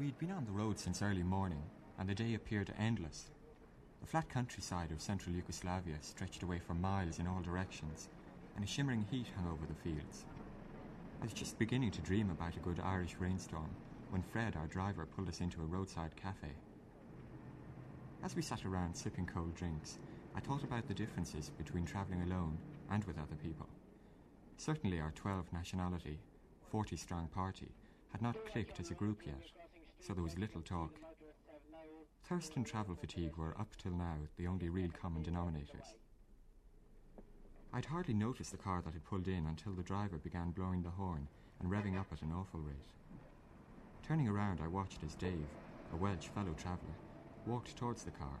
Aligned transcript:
We'd 0.00 0.18
been 0.18 0.30
on 0.30 0.46
the 0.46 0.50
road 0.50 0.78
since 0.78 1.02
early 1.02 1.22
morning, 1.22 1.60
and 1.98 2.08
the 2.08 2.14
day 2.14 2.32
appeared 2.32 2.72
endless. 2.78 3.26
The 4.00 4.06
flat 4.06 4.30
countryside 4.30 4.92
of 4.92 5.02
central 5.02 5.36
Yugoslavia 5.36 5.96
stretched 6.00 6.42
away 6.42 6.58
for 6.58 6.72
miles 6.72 7.18
in 7.18 7.26
all 7.26 7.42
directions, 7.42 8.08
and 8.56 8.64
a 8.64 8.66
shimmering 8.66 9.04
heat 9.10 9.26
hung 9.36 9.52
over 9.52 9.66
the 9.66 9.74
fields. 9.74 10.24
I 11.20 11.26
was 11.26 11.34
just 11.34 11.58
beginning 11.58 11.90
to 11.90 12.00
dream 12.00 12.30
about 12.30 12.56
a 12.56 12.60
good 12.60 12.80
Irish 12.80 13.16
rainstorm 13.20 13.76
when 14.08 14.22
Fred, 14.22 14.56
our 14.56 14.66
driver, 14.68 15.04
pulled 15.04 15.28
us 15.28 15.42
into 15.42 15.60
a 15.60 15.66
roadside 15.66 16.16
cafe. 16.16 16.56
As 18.24 18.34
we 18.34 18.40
sat 18.40 18.64
around 18.64 18.96
sipping 18.96 19.26
cold 19.26 19.54
drinks, 19.54 19.98
I 20.34 20.40
thought 20.40 20.64
about 20.64 20.88
the 20.88 20.94
differences 20.94 21.50
between 21.58 21.84
travelling 21.84 22.22
alone 22.22 22.56
and 22.88 23.04
with 23.04 23.18
other 23.18 23.36
people. 23.36 23.68
Certainly, 24.56 24.98
our 24.98 25.12
12 25.14 25.52
nationality, 25.52 26.20
40 26.70 26.96
strong 26.96 27.28
party 27.28 27.68
had 28.12 28.22
not 28.22 28.46
clicked 28.50 28.80
as 28.80 28.90
a 28.90 28.94
group 28.94 29.26
yet, 29.26 29.59
so 30.00 30.14
there 30.14 30.22
was 30.22 30.38
little 30.38 30.62
talk. 30.62 30.98
Thirst 32.24 32.56
and 32.56 32.66
travel 32.66 32.94
fatigue 32.94 33.36
were, 33.36 33.58
up 33.58 33.76
till 33.76 33.92
now, 33.92 34.16
the 34.36 34.46
only 34.46 34.68
real 34.68 34.90
common 34.90 35.22
denominators. 35.22 35.94
I'd 37.72 37.84
hardly 37.84 38.14
noticed 38.14 38.50
the 38.50 38.58
car 38.58 38.82
that 38.82 38.94
had 38.94 39.04
pulled 39.04 39.28
in 39.28 39.46
until 39.46 39.72
the 39.72 39.82
driver 39.82 40.18
began 40.18 40.50
blowing 40.50 40.82
the 40.82 40.90
horn 40.90 41.28
and 41.60 41.70
revving 41.70 41.98
up 41.98 42.06
at 42.12 42.22
an 42.22 42.32
awful 42.32 42.60
rate. 42.60 42.92
Turning 44.02 44.28
around, 44.28 44.60
I 44.60 44.66
watched 44.66 45.02
as 45.04 45.14
Dave, 45.14 45.46
a 45.92 45.96
Welsh 45.96 46.26
fellow 46.28 46.54
traveller, 46.54 46.98
walked 47.46 47.76
towards 47.76 48.02
the 48.02 48.10
car, 48.10 48.40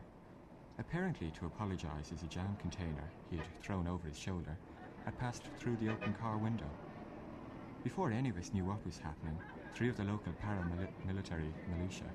apparently 0.78 1.30
to 1.32 1.46
apologise 1.46 2.10
as 2.10 2.22
a 2.22 2.26
jam 2.26 2.56
container 2.58 3.12
he 3.28 3.36
had 3.36 3.46
thrown 3.62 3.86
over 3.86 4.08
his 4.08 4.16
shoulder 4.16 4.58
had 5.04 5.18
passed 5.18 5.42
through 5.58 5.76
the 5.76 5.88
open 5.88 6.12
car 6.12 6.38
window. 6.38 6.66
Before 7.84 8.10
any 8.10 8.30
of 8.30 8.36
us 8.36 8.52
knew 8.52 8.64
what 8.64 8.84
was 8.84 8.98
happening, 8.98 9.38
three 9.74 9.88
of 9.88 9.96
the 9.96 10.04
local 10.04 10.32
paramilitary 10.32 11.52
militia 11.68 12.06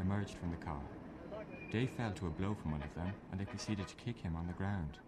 emerged 0.00 0.34
from 0.34 0.50
the 0.50 0.56
car. 0.56 0.82
Dave 1.70 1.90
fell 1.90 2.12
to 2.12 2.26
a 2.26 2.30
blow 2.30 2.54
from 2.54 2.72
one 2.72 2.82
of 2.82 2.94
them, 2.94 3.14
and 3.30 3.40
they 3.40 3.44
proceeded 3.44 3.86
to 3.88 3.94
kick 3.96 4.18
him 4.18 4.36
on 4.36 4.46
the 4.46 4.52
ground. 4.54 4.98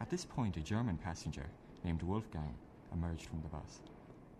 At 0.00 0.10
this 0.10 0.24
point, 0.24 0.56
a 0.56 0.60
German 0.60 0.98
passenger 0.98 1.46
named 1.84 2.02
Wolfgang 2.02 2.54
emerged 2.92 3.26
from 3.26 3.40
the 3.42 3.48
bus. 3.48 3.80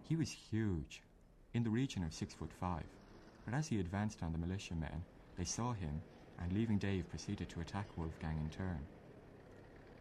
He 0.09 0.17
was 0.17 0.31
huge, 0.51 1.03
in 1.55 1.63
the 1.63 1.71
region 1.71 2.03
of 2.03 2.13
six 2.13 2.35
foot 2.35 2.53
five, 2.59 2.87
but 3.45 3.55
as 3.55 3.69
he 3.69 3.79
advanced 3.79 4.23
on 4.23 4.33
the 4.33 4.39
militiamen, 4.39 5.05
they 5.37 5.45
saw 5.45 5.73
him 5.73 6.03
and, 6.41 6.53
leaving 6.53 6.79
Dave, 6.79 7.09
proceeded 7.09 7.49
to 7.51 7.61
attack 7.61 7.97
Wolfgang 7.97 8.39
in 8.41 8.51
turn. 8.51 8.87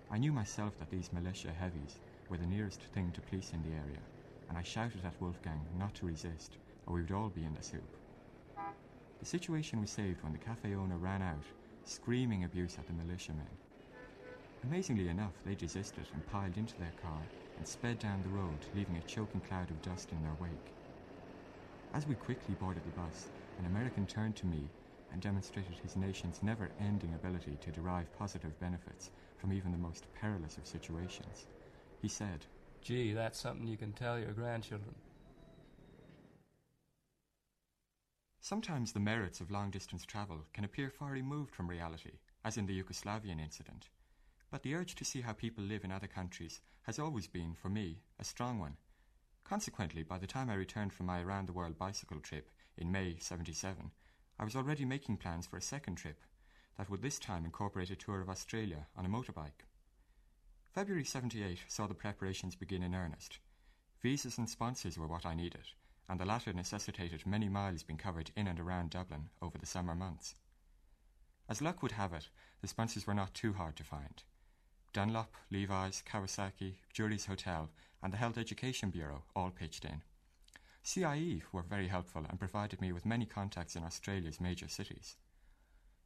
I 0.10 0.18
knew 0.18 0.32
myself 0.32 0.78
that 0.80 0.90
these 0.90 1.14
militia 1.14 1.52
heavies 1.52 2.00
were 2.30 2.38
the 2.38 2.46
nearest 2.46 2.82
thing 2.82 3.12
to 3.14 3.22
police 3.22 3.54
in 3.54 3.62
the 3.64 3.76
area, 3.76 4.02
and 4.52 4.58
I 4.58 4.64
shouted 4.64 5.06
at 5.06 5.14
Wolfgang 5.22 5.62
not 5.80 5.96
to 5.96 6.06
resist, 6.06 6.58
or 6.86 6.96
we 6.96 7.02
would 7.04 7.12
all 7.14 7.30
be 7.30 7.46
in 7.46 7.54
the 7.54 7.64
soup. 7.64 7.96
The 9.22 9.26
situation 9.26 9.80
was 9.80 9.90
saved 9.90 10.22
when 10.24 10.34
the 10.34 10.40
cafe 10.40 10.76
owner 10.76 10.98
ran 10.98 11.22
out, 11.22 11.46
screaming 11.86 12.44
abuse 12.44 12.76
at 12.78 12.86
the 12.86 12.92
militiamen. 12.92 13.48
Amazingly 14.66 15.08
enough, 15.08 15.32
they 15.46 15.56
desisted 15.56 16.06
and 16.12 16.26
piled 16.26 16.58
into 16.58 16.78
their 16.78 16.92
car 17.02 17.22
and 17.56 17.66
sped 17.66 18.00
down 18.00 18.24
the 18.24 18.28
road, 18.28 18.66
leaving 18.74 18.98
a 18.98 19.02
choking 19.04 19.40
cloud 19.40 19.72
of 19.72 19.82
dust 19.82 20.12
in 20.12 20.22
their 20.22 20.36
wake. 20.38 20.74
As 21.94 22.06
we 22.06 22.16
quickly 22.16 22.54
boarded 22.54 22.84
the 22.84 22.92
bus, 22.92 23.30
an 23.58 23.66
American 23.66 24.06
turned 24.06 24.36
to 24.36 24.46
me 24.46 24.68
and 25.14 25.22
demonstrated 25.22 25.78
his 25.82 25.96
nation's 25.96 26.44
never 26.44 26.72
ending 26.78 27.14
ability 27.14 27.58
to 27.62 27.72
derive 27.72 28.12
positive 28.12 28.60
benefits 28.60 29.12
from 29.38 29.54
even 29.54 29.72
the 29.72 29.78
most 29.78 30.08
perilous 30.14 30.58
of 30.58 30.68
situations. 30.68 31.48
He 32.02 32.10
said, 32.10 32.48
Gee, 32.82 33.14
that's 33.14 33.40
something 33.40 33.68
you 33.68 33.78
can 33.78 33.94
tell 33.94 34.18
your 34.18 34.34
grandchildren. 34.34 34.96
Sometimes 38.40 38.92
the 38.92 39.00
merits 39.00 39.40
of 39.40 39.52
long 39.52 39.70
distance 39.70 40.04
travel 40.04 40.46
can 40.52 40.66
appear 40.66 40.90
far 40.90 41.12
removed 41.12 41.54
from 41.54 41.70
reality, 41.70 42.18
as 42.44 42.58
in 42.58 42.66
the 42.66 42.82
Yugoslavian 42.82 43.40
incident. 43.40 43.90
But 44.50 44.64
the 44.64 44.74
urge 44.74 44.96
to 44.96 45.06
see 45.06 45.22
how 45.22 45.34
people 45.34 45.64
live 45.64 45.84
in 45.84 45.92
other 45.92 46.08
countries 46.08 46.60
has 46.82 46.98
always 46.98 47.28
been, 47.28 47.54
for 47.54 47.70
me, 47.70 48.02
a 48.20 48.24
strong 48.24 48.58
one. 48.58 48.78
Consequently, 49.44 50.02
by 50.02 50.18
the 50.18 50.28
time 50.28 50.50
I 50.50 50.56
returned 50.56 50.92
from 50.92 51.06
my 51.06 51.22
around 51.22 51.48
the 51.48 51.54
world 51.54 51.78
bicycle 51.78 52.20
trip 52.20 52.50
in 52.78 52.92
May 52.92 53.18
77, 53.20 53.92
I 54.40 54.44
was 54.44 54.56
already 54.56 54.86
making 54.86 55.18
plans 55.18 55.46
for 55.46 55.58
a 55.58 55.62
second 55.62 55.96
trip 55.96 56.20
that 56.78 56.90
would 56.90 57.04
this 57.04 57.20
time 57.20 57.46
incorporate 57.46 57.92
a 57.92 57.96
tour 57.96 58.22
of 58.22 58.30
Australia 58.30 58.88
on 58.98 59.06
a 59.06 59.10
motorbike. 59.10 59.68
February 60.74 61.04
78 61.04 61.60
saw 61.68 61.86
the 61.86 61.94
preparations 61.94 62.56
begin 62.56 62.82
in 62.82 62.96
earnest. 62.96 63.40
Visas 64.02 64.38
and 64.38 64.50
sponsors 64.50 64.98
were 64.98 65.08
what 65.08 65.26
I 65.26 65.36
needed, 65.36 65.68
and 66.08 66.18
the 66.18 66.26
latter 66.26 66.54
necessitated 66.54 67.28
many 67.28 67.50
miles 67.50 67.84
being 67.84 67.98
covered 67.98 68.32
in 68.38 68.48
and 68.48 68.58
around 68.58 68.92
Dublin 68.92 69.30
over 69.42 69.58
the 69.58 69.66
summer 69.66 69.94
months. 69.94 70.36
As 71.50 71.62
luck 71.62 71.84
would 71.84 71.92
have 71.92 72.14
it, 72.14 72.30
the 72.62 72.70
sponsors 72.70 73.06
were 73.06 73.14
not 73.14 73.34
too 73.34 73.52
hard 73.52 73.76
to 73.76 73.84
find. 73.84 74.24
Dunlop, 74.94 75.36
Levi's, 75.50 76.02
Kawasaki, 76.10 76.76
Jury's 76.94 77.26
Hotel, 77.26 77.70
and 78.02 78.14
the 78.14 78.18
Health 78.18 78.38
Education 78.38 78.92
Bureau 78.92 79.24
all 79.36 79.50
pitched 79.50 79.84
in. 79.84 80.02
CIE 80.84 81.44
were 81.52 81.64
very 81.64 81.90
helpful 81.90 82.26
and 82.30 82.40
provided 82.40 82.80
me 82.80 82.94
with 82.94 83.06
many 83.06 83.26
contacts 83.26 83.76
in 83.76 83.84
Australia's 83.84 84.40
major 84.40 84.70
cities. 84.70 85.18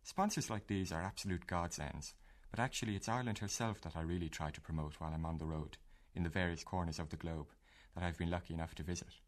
Sponsors 0.01 0.49
like 0.49 0.65
these 0.65 0.91
are 0.91 1.03
absolute 1.03 1.45
godsends, 1.45 2.15
but 2.55 2.63
actually 2.63 2.95
it's 2.95 3.09
Ireland 3.09 3.39
herself 3.39 3.81
that 3.81 3.97
I 3.97 4.01
really 4.01 4.29
try 4.29 4.49
to 4.49 4.61
promote 4.61 4.93
while 4.93 5.11
I'm 5.13 5.25
on 5.25 5.39
the 5.39 5.45
road, 5.45 5.75
in 6.15 6.23
the 6.23 6.29
various 6.29 6.63
corners 6.63 6.99
of 6.99 7.09
the 7.09 7.17
globe 7.17 7.47
that 7.93 8.01
I've 8.01 8.17
been 8.17 8.29
lucky 8.29 8.53
enough 8.53 8.73
to 8.75 8.83
visit. 8.83 9.19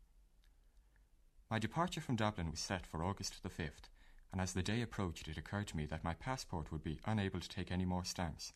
My 1.51 1.59
departure 1.59 1.99
from 1.99 2.15
Dublin 2.15 2.49
was 2.49 2.61
set 2.61 2.87
for 2.87 3.03
August 3.03 3.43
the 3.43 3.49
5th, 3.49 3.89
and 4.31 4.39
as 4.39 4.53
the 4.53 4.63
day 4.63 4.81
approached, 4.81 5.27
it 5.27 5.37
occurred 5.37 5.67
to 5.67 5.75
me 5.75 5.85
that 5.87 6.05
my 6.05 6.13
passport 6.13 6.71
would 6.71 6.85
be 6.85 7.01
unable 7.05 7.41
to 7.41 7.49
take 7.49 7.69
any 7.69 7.83
more 7.83 8.05
stamps. 8.05 8.53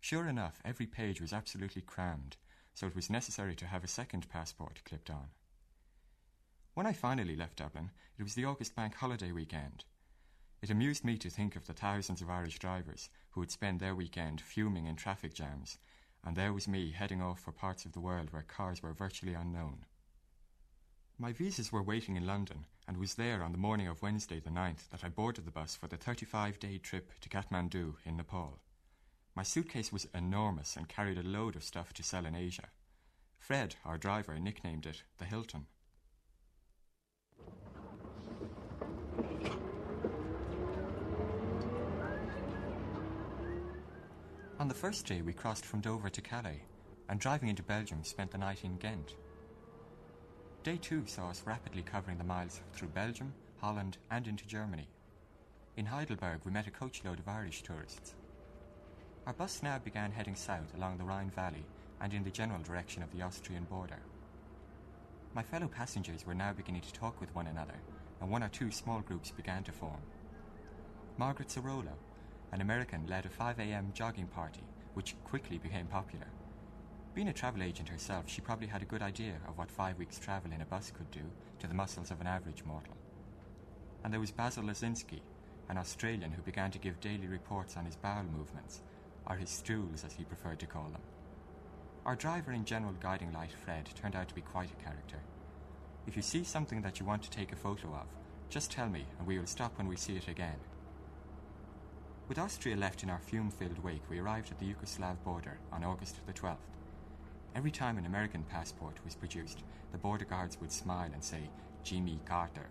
Sure 0.00 0.26
enough, 0.26 0.62
every 0.64 0.86
page 0.86 1.20
was 1.20 1.34
absolutely 1.34 1.82
crammed, 1.82 2.38
so 2.72 2.86
it 2.86 2.96
was 2.96 3.10
necessary 3.10 3.54
to 3.56 3.66
have 3.66 3.84
a 3.84 3.88
second 3.88 4.26
passport 4.30 4.80
clipped 4.86 5.10
on. 5.10 5.26
When 6.72 6.86
I 6.86 6.94
finally 6.94 7.36
left 7.36 7.56
Dublin, 7.56 7.90
it 8.18 8.22
was 8.22 8.32
the 8.32 8.46
August 8.46 8.74
bank 8.74 8.94
holiday 8.94 9.32
weekend. 9.32 9.84
It 10.60 10.70
amused 10.70 11.04
me 11.04 11.16
to 11.18 11.30
think 11.30 11.54
of 11.54 11.66
the 11.66 11.72
thousands 11.72 12.20
of 12.20 12.30
Irish 12.30 12.58
drivers 12.58 13.10
who 13.30 13.40
would 13.40 13.50
spend 13.50 13.78
their 13.78 13.94
weekend 13.94 14.40
fuming 14.40 14.86
in 14.86 14.96
traffic 14.96 15.32
jams, 15.32 15.78
and 16.24 16.36
there 16.36 16.52
was 16.52 16.66
me 16.66 16.90
heading 16.90 17.22
off 17.22 17.40
for 17.40 17.52
parts 17.52 17.84
of 17.84 17.92
the 17.92 18.00
world 18.00 18.32
where 18.32 18.42
cars 18.42 18.82
were 18.82 18.92
virtually 18.92 19.34
unknown. 19.34 19.84
My 21.16 21.32
visas 21.32 21.72
were 21.72 21.82
waiting 21.82 22.16
in 22.16 22.26
London, 22.26 22.66
and 22.86 22.96
it 22.96 23.00
was 23.00 23.14
there 23.14 23.42
on 23.42 23.52
the 23.52 23.58
morning 23.58 23.86
of 23.86 24.02
Wednesday 24.02 24.40
the 24.40 24.50
9th 24.50 24.88
that 24.90 25.04
I 25.04 25.08
boarded 25.08 25.44
the 25.44 25.50
bus 25.52 25.76
for 25.76 25.86
the 25.86 25.96
35 25.96 26.58
day 26.58 26.78
trip 26.78 27.12
to 27.20 27.28
Kathmandu 27.28 27.94
in 28.04 28.16
Nepal. 28.16 28.58
My 29.34 29.44
suitcase 29.44 29.92
was 29.92 30.08
enormous 30.12 30.76
and 30.76 30.88
carried 30.88 31.18
a 31.18 31.22
load 31.22 31.54
of 31.54 31.62
stuff 31.62 31.92
to 31.94 32.02
sell 32.02 32.26
in 32.26 32.34
Asia. 32.34 32.70
Fred, 33.38 33.76
our 33.84 33.98
driver, 33.98 34.38
nicknamed 34.38 34.86
it 34.86 35.04
the 35.18 35.24
Hilton. 35.24 35.66
On 44.68 44.74
the 44.74 44.78
first 44.78 45.06
day, 45.06 45.22
we 45.22 45.32
crossed 45.32 45.64
from 45.64 45.80
Dover 45.80 46.10
to 46.10 46.20
Calais, 46.20 46.60
and 47.08 47.18
driving 47.18 47.48
into 47.48 47.62
Belgium, 47.62 48.04
spent 48.04 48.30
the 48.30 48.36
night 48.36 48.64
in 48.64 48.76
Ghent. 48.76 49.14
Day 50.62 50.76
two 50.76 51.06
saw 51.06 51.30
us 51.30 51.42
rapidly 51.46 51.80
covering 51.80 52.18
the 52.18 52.24
miles 52.24 52.60
through 52.74 52.88
Belgium, 52.88 53.32
Holland, 53.62 53.96
and 54.10 54.28
into 54.28 54.46
Germany. 54.46 54.86
In 55.78 55.86
Heidelberg, 55.86 56.40
we 56.44 56.50
met 56.50 56.66
a 56.66 56.70
coachload 56.70 57.18
of 57.18 57.28
Irish 57.28 57.62
tourists. 57.62 58.14
Our 59.26 59.32
bus 59.32 59.62
now 59.62 59.78
began 59.78 60.12
heading 60.12 60.36
south 60.36 60.74
along 60.76 60.98
the 60.98 61.04
Rhine 61.04 61.30
Valley 61.30 61.64
and 62.02 62.12
in 62.12 62.22
the 62.22 62.30
general 62.30 62.60
direction 62.60 63.02
of 63.02 63.10
the 63.10 63.22
Austrian 63.22 63.64
border. 63.64 64.00
My 65.32 65.42
fellow 65.42 65.68
passengers 65.68 66.26
were 66.26 66.34
now 66.34 66.52
beginning 66.52 66.82
to 66.82 66.92
talk 66.92 67.18
with 67.22 67.34
one 67.34 67.46
another, 67.46 67.80
and 68.20 68.30
one 68.30 68.42
or 68.42 68.50
two 68.50 68.70
small 68.70 69.00
groups 69.00 69.30
began 69.30 69.64
to 69.64 69.72
form. 69.72 70.02
Margaret 71.16 71.48
Zarolo, 71.48 71.94
an 72.52 72.60
American, 72.60 73.06
led 73.06 73.26
a 73.26 73.28
5 73.28 73.58
a.m. 73.58 73.90
jogging 73.94 74.26
party, 74.26 74.62
which 74.94 75.16
quickly 75.24 75.58
became 75.58 75.86
popular. 75.86 76.26
Being 77.14 77.28
a 77.28 77.32
travel 77.32 77.62
agent 77.62 77.88
herself, 77.88 78.28
she 78.28 78.40
probably 78.40 78.68
had 78.68 78.82
a 78.82 78.86
good 78.86 79.02
idea 79.02 79.34
of 79.48 79.58
what 79.58 79.70
five 79.70 79.98
weeks' 79.98 80.18
travel 80.18 80.52
in 80.52 80.60
a 80.60 80.66
bus 80.66 80.92
could 80.96 81.10
do 81.10 81.24
to 81.58 81.66
the 81.66 81.74
muscles 81.74 82.10
of 82.10 82.20
an 82.20 82.26
average 82.26 82.64
mortal. 82.64 82.96
And 84.04 84.12
there 84.12 84.20
was 84.20 84.30
Basil 84.30 84.62
Lazinski, 84.62 85.20
an 85.68 85.78
Australian 85.78 86.30
who 86.30 86.42
began 86.42 86.70
to 86.70 86.78
give 86.78 87.00
daily 87.00 87.26
reports 87.26 87.76
on 87.76 87.84
his 87.84 87.96
bowel 87.96 88.24
movements, 88.24 88.82
or 89.26 89.36
his 89.36 89.50
stools 89.50 90.04
as 90.04 90.12
he 90.12 90.24
preferred 90.24 90.58
to 90.60 90.66
call 90.66 90.88
them. 90.90 91.02
Our 92.06 92.16
driver 92.16 92.52
and 92.52 92.64
general 92.64 92.94
guiding 93.00 93.32
light, 93.32 93.52
Fred, 93.52 93.88
turned 93.94 94.16
out 94.16 94.28
to 94.28 94.34
be 94.34 94.40
quite 94.40 94.70
a 94.70 94.84
character. 94.84 95.18
If 96.06 96.16
you 96.16 96.22
see 96.22 96.44
something 96.44 96.80
that 96.82 96.98
you 96.98 97.04
want 97.04 97.22
to 97.24 97.30
take 97.30 97.52
a 97.52 97.56
photo 97.56 97.88
of, 97.88 98.06
just 98.48 98.70
tell 98.70 98.88
me 98.88 99.04
and 99.18 99.26
we 99.26 99.38
will 99.38 99.46
stop 99.46 99.76
when 99.76 99.88
we 99.88 99.96
see 99.96 100.16
it 100.16 100.28
again. 100.28 100.56
With 102.28 102.38
Austria 102.38 102.76
left 102.76 103.02
in 103.02 103.08
our 103.08 103.20
fume 103.20 103.50
filled 103.50 103.82
wake, 103.82 104.02
we 104.10 104.18
arrived 104.18 104.50
at 104.50 104.58
the 104.58 104.66
Yugoslav 104.66 105.16
border 105.24 105.56
on 105.72 105.82
August 105.82 106.16
the 106.26 106.32
12th. 106.34 106.58
Every 107.56 107.70
time 107.70 107.96
an 107.96 108.04
American 108.04 108.42
passport 108.42 108.98
was 109.02 109.14
produced, 109.14 109.62
the 109.92 109.98
border 109.98 110.26
guards 110.26 110.60
would 110.60 110.70
smile 110.70 111.08
and 111.14 111.24
say, 111.24 111.48
Jimmy 111.82 112.20
Carter. 112.26 112.68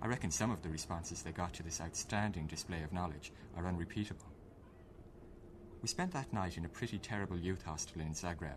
I 0.00 0.06
reckon 0.06 0.30
some 0.30 0.50
of 0.50 0.62
the 0.62 0.70
responses 0.70 1.22
they 1.22 1.32
got 1.32 1.52
to 1.52 1.62
this 1.62 1.82
outstanding 1.82 2.46
display 2.46 2.82
of 2.82 2.94
knowledge 2.94 3.30
are 3.58 3.66
unrepeatable. 3.66 4.32
We 5.82 5.88
spent 5.88 6.12
that 6.12 6.32
night 6.32 6.56
in 6.56 6.64
a 6.64 6.70
pretty 6.70 6.98
terrible 6.98 7.38
youth 7.38 7.62
hostel 7.62 8.00
in 8.00 8.14
Zagreb. 8.14 8.56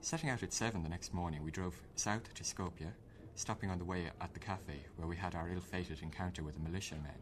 Setting 0.00 0.30
out 0.30 0.42
at 0.42 0.54
7 0.54 0.82
the 0.82 0.88
next 0.88 1.12
morning, 1.12 1.44
we 1.44 1.50
drove 1.50 1.82
south 1.96 2.32
to 2.32 2.44
Skopje, 2.44 2.90
stopping 3.34 3.68
on 3.68 3.78
the 3.78 3.84
way 3.84 4.06
at 4.22 4.32
the 4.32 4.40
cafe 4.40 4.86
where 4.96 5.06
we 5.06 5.16
had 5.16 5.34
our 5.34 5.50
ill 5.50 5.60
fated 5.60 6.00
encounter 6.00 6.42
with 6.42 6.54
the 6.54 6.60
militiamen. 6.60 7.12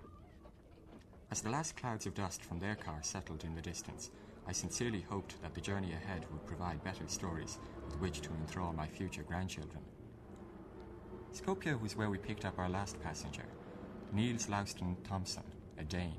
As 1.30 1.42
the 1.42 1.50
last 1.50 1.76
clouds 1.76 2.06
of 2.06 2.14
dust 2.14 2.42
from 2.42 2.58
their 2.58 2.74
car 2.74 2.98
settled 3.02 3.44
in 3.44 3.54
the 3.54 3.62
distance, 3.62 4.10
I 4.48 4.52
sincerely 4.52 5.02
hoped 5.02 5.40
that 5.42 5.54
the 5.54 5.60
journey 5.60 5.92
ahead 5.92 6.26
would 6.32 6.44
provide 6.44 6.82
better 6.82 7.06
stories 7.06 7.56
with 7.86 8.00
which 8.00 8.20
to 8.22 8.34
enthrall 8.34 8.72
my 8.72 8.88
future 8.88 9.22
grandchildren. 9.22 9.84
Skopje 11.32 11.80
was 11.80 11.96
where 11.96 12.10
we 12.10 12.18
picked 12.18 12.44
up 12.44 12.58
our 12.58 12.68
last 12.68 13.00
passenger, 13.00 13.46
Niels 14.12 14.48
Lauston 14.48 14.96
Thompson, 15.04 15.44
a 15.78 15.84
Dane. 15.84 16.18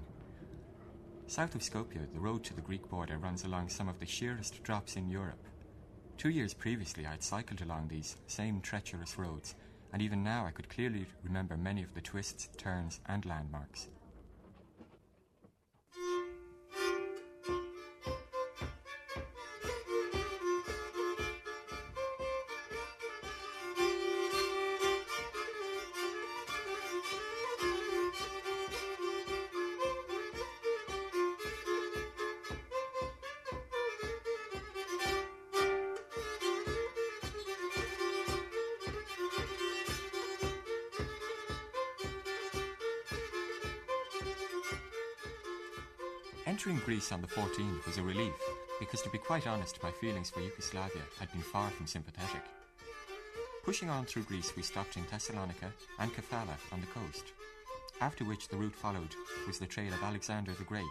South 1.28 1.56
of 1.56 1.62
Skopje, 1.62 2.08
the 2.14 2.20
road 2.20 2.46
to 2.46 2.54
the 2.54 2.62
Greek 2.62 2.90
border 2.90 3.18
runs 3.18 3.44
along 3.44 3.68
some 3.68 3.90
of 3.90 4.00
the 4.00 4.06
sheerest 4.06 4.64
drops 4.64 4.96
in 4.96 5.10
Europe. 5.10 5.46
Two 6.18 6.30
years 6.30 6.54
previously, 6.54 7.06
I 7.06 7.12
had 7.12 7.24
cycled 7.24 7.62
along 7.62 7.90
these 7.90 8.16
same 8.28 8.62
treacherous 8.62 9.18
roads, 9.18 9.56
and 9.92 10.02
even 10.02 10.24
now 10.24 10.46
I 10.46 10.52
could 10.52 10.70
clearly 10.70 11.06
remember 11.22 11.58
many 11.58 11.84
of 11.84 11.94
the 11.96 12.02
twists, 12.02 12.48
turns, 12.58 13.02
and 13.10 13.26
landmarks. 13.26 13.90
Entering 46.52 46.82
Greece 46.84 47.14
on 47.14 47.22
the 47.22 47.28
14th 47.30 47.86
was 47.86 47.98
a 47.98 48.04
relief, 48.04 48.34
because 48.78 49.02
to 49.04 49.10
be 49.10 49.18
quite 49.18 49.48
honest, 49.48 49.82
my 49.82 49.90
feelings 49.90 50.30
for 50.30 50.42
Yugoslavia 50.42 51.02
had 51.18 51.32
been 51.32 51.42
far 51.42 51.70
from 51.70 51.88
sympathetic. 51.88 52.42
Pushing 53.64 53.90
on 53.90 54.04
through 54.04 54.24
Greece, 54.24 54.52
we 54.58 54.62
stopped 54.62 54.98
in 54.98 55.06
Thessalonica 55.10 55.72
and 56.00 56.12
Kavala 56.14 56.58
on 56.74 56.82
the 56.82 56.88
coast, 56.88 57.32
after 58.02 58.26
which 58.26 58.50
the 58.50 58.58
route 58.58 58.76
followed 58.76 59.16
was 59.48 59.60
the 59.60 59.66
trail 59.66 59.94
of 59.94 60.04
Alexander 60.04 60.52
the 60.52 60.66
Great. 60.66 60.84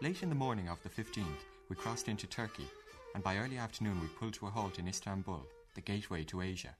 Late 0.00 0.22
in 0.22 0.28
the 0.28 0.36
morning 0.36 0.68
of 0.68 0.80
the 0.84 0.88
15th, 0.88 1.42
we 1.68 1.74
crossed 1.74 2.06
into 2.06 2.28
Turkey, 2.28 2.68
and 3.16 3.24
by 3.24 3.38
early 3.38 3.58
afternoon 3.58 4.00
we 4.00 4.06
pulled 4.06 4.34
to 4.34 4.46
a 4.46 4.50
halt 4.50 4.78
in 4.78 4.86
Istanbul, 4.86 5.44
the 5.74 5.80
gateway 5.80 6.22
to 6.22 6.42
Asia. 6.42 6.76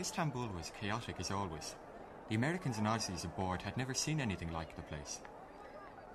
Istanbul 0.00 0.48
was 0.56 0.72
chaotic 0.80 1.16
as 1.20 1.30
always. 1.30 1.76
The 2.28 2.34
Americans 2.34 2.78
and 2.78 2.86
Aussies 2.86 3.24
aboard 3.24 3.62
had 3.62 3.76
never 3.76 3.94
seen 3.94 4.20
anything 4.20 4.52
like 4.52 4.74
the 4.74 4.82
place. 4.82 5.20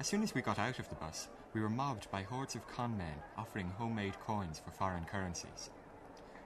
As 0.01 0.07
soon 0.07 0.21
as 0.21 0.33
we 0.33 0.41
got 0.41 0.59
out 0.59 0.79
of 0.79 0.89
the 0.89 0.95
bus, 0.95 1.29
we 1.53 1.61
were 1.61 1.69
mobbed 1.69 2.11
by 2.11 2.23
hordes 2.23 2.55
of 2.55 2.67
con 2.67 2.97
men 2.97 3.15
offering 3.37 3.69
homemade 3.69 4.19
coins 4.19 4.59
for 4.59 4.71
foreign 4.71 5.05
currencies. 5.05 5.69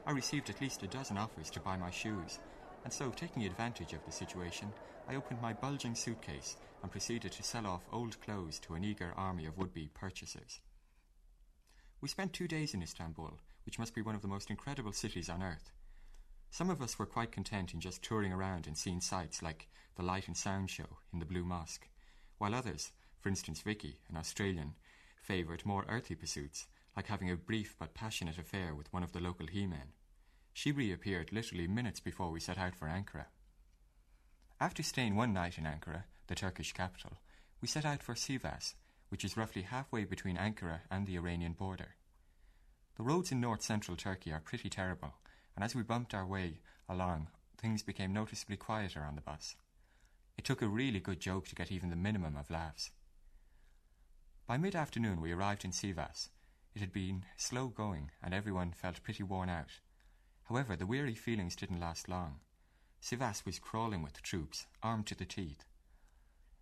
I 0.05 0.11
received 0.11 0.51
at 0.51 0.61
least 0.61 0.83
a 0.83 0.87
dozen 0.87 1.17
offers 1.17 1.49
to 1.51 1.59
buy 1.59 1.75
my 1.75 1.89
shoes, 1.89 2.39
and 2.83 2.93
so, 2.93 3.09
taking 3.09 3.45
advantage 3.45 3.93
of 3.93 4.05
the 4.05 4.11
situation, 4.11 4.71
I 5.09 5.15
opened 5.15 5.41
my 5.41 5.53
bulging 5.53 5.95
suitcase 5.95 6.57
and 6.83 6.91
proceeded 6.91 7.31
to 7.31 7.43
sell 7.43 7.65
off 7.65 7.81
old 7.91 8.21
clothes 8.21 8.59
to 8.59 8.75
an 8.75 8.83
eager 8.83 9.11
army 9.17 9.47
of 9.47 9.57
would 9.57 9.73
be 9.73 9.89
purchasers. 9.93 10.59
We 11.99 12.09
spent 12.09 12.33
two 12.33 12.47
days 12.47 12.75
in 12.75 12.83
Istanbul, 12.83 13.39
which 13.65 13.79
must 13.79 13.95
be 13.95 14.03
one 14.03 14.13
of 14.13 14.21
the 14.21 14.27
most 14.27 14.51
incredible 14.51 14.91
cities 14.91 15.29
on 15.29 15.41
earth. 15.41 15.71
Some 16.53 16.69
of 16.69 16.83
us 16.83 16.99
were 16.99 17.07
quite 17.07 17.31
content 17.31 17.73
in 17.73 17.79
just 17.79 18.03
touring 18.03 18.31
around 18.31 18.67
and 18.67 18.77
seeing 18.77 19.01
sights 19.01 19.41
like 19.41 19.67
the 19.95 20.03
Light 20.03 20.27
and 20.27 20.37
Sound 20.37 20.69
Show 20.69 20.99
in 21.11 21.17
the 21.17 21.25
Blue 21.25 21.43
Mosque, 21.43 21.87
while 22.37 22.53
others, 22.53 22.91
for 23.19 23.29
instance 23.29 23.61
Vicky, 23.61 23.97
an 24.07 24.17
Australian, 24.17 24.75
favoured 25.19 25.65
more 25.65 25.83
earthly 25.89 26.15
pursuits, 26.15 26.67
like 26.95 27.07
having 27.07 27.31
a 27.31 27.35
brief 27.35 27.75
but 27.79 27.95
passionate 27.95 28.37
affair 28.37 28.75
with 28.75 28.93
one 28.93 29.01
of 29.01 29.13
the 29.13 29.19
local 29.19 29.47
he-men. 29.47 29.93
She 30.53 30.71
reappeared 30.71 31.33
literally 31.33 31.65
minutes 31.65 31.99
before 31.99 32.29
we 32.29 32.39
set 32.39 32.59
out 32.59 32.75
for 32.75 32.87
Ankara. 32.87 33.25
After 34.59 34.83
staying 34.83 35.15
one 35.15 35.33
night 35.33 35.57
in 35.57 35.63
Ankara, 35.63 36.03
the 36.27 36.35
Turkish 36.35 36.71
capital, 36.71 37.13
we 37.61 37.67
set 37.67 37.83
out 37.83 38.03
for 38.03 38.13
Sivas, 38.13 38.75
which 39.09 39.25
is 39.25 39.35
roughly 39.35 39.63
halfway 39.63 40.03
between 40.03 40.37
Ankara 40.37 40.81
and 40.91 41.07
the 41.07 41.17
Iranian 41.17 41.53
border. 41.53 41.95
The 42.95 43.01
roads 43.01 43.31
in 43.31 43.41
north 43.41 43.63
central 43.63 43.97
Turkey 43.97 44.31
are 44.31 44.39
pretty 44.39 44.69
terrible, 44.69 45.15
and 45.55 45.63
as 45.63 45.75
we 45.75 45.83
bumped 45.83 46.13
our 46.13 46.25
way 46.25 46.59
along, 46.89 47.27
things 47.57 47.83
became 47.83 48.13
noticeably 48.13 48.57
quieter 48.57 49.03
on 49.03 49.15
the 49.15 49.21
bus. 49.21 49.55
It 50.37 50.45
took 50.45 50.61
a 50.61 50.67
really 50.67 50.99
good 50.99 51.19
joke 51.19 51.47
to 51.47 51.55
get 51.55 51.71
even 51.71 51.89
the 51.89 51.95
minimum 51.95 52.35
of 52.35 52.49
laughs. 52.49 52.91
By 54.47 54.57
mid 54.57 54.75
afternoon, 54.75 55.21
we 55.21 55.31
arrived 55.31 55.63
in 55.63 55.71
Sivas. 55.71 56.29
It 56.75 56.79
had 56.79 56.91
been 56.91 57.25
slow 57.37 57.67
going, 57.67 58.11
and 58.21 58.33
everyone 58.33 58.71
felt 58.71 59.03
pretty 59.03 59.23
worn 59.23 59.47
out. 59.49 59.79
However, 60.49 60.75
the 60.75 60.85
weary 60.85 61.15
feelings 61.15 61.55
didn't 61.55 61.79
last 61.79 62.09
long. 62.09 62.39
Sivas 63.01 63.45
was 63.45 63.59
crawling 63.59 64.01
with 64.01 64.21
troops, 64.21 64.65
armed 64.81 65.07
to 65.07 65.15
the 65.15 65.25
teeth. 65.25 65.65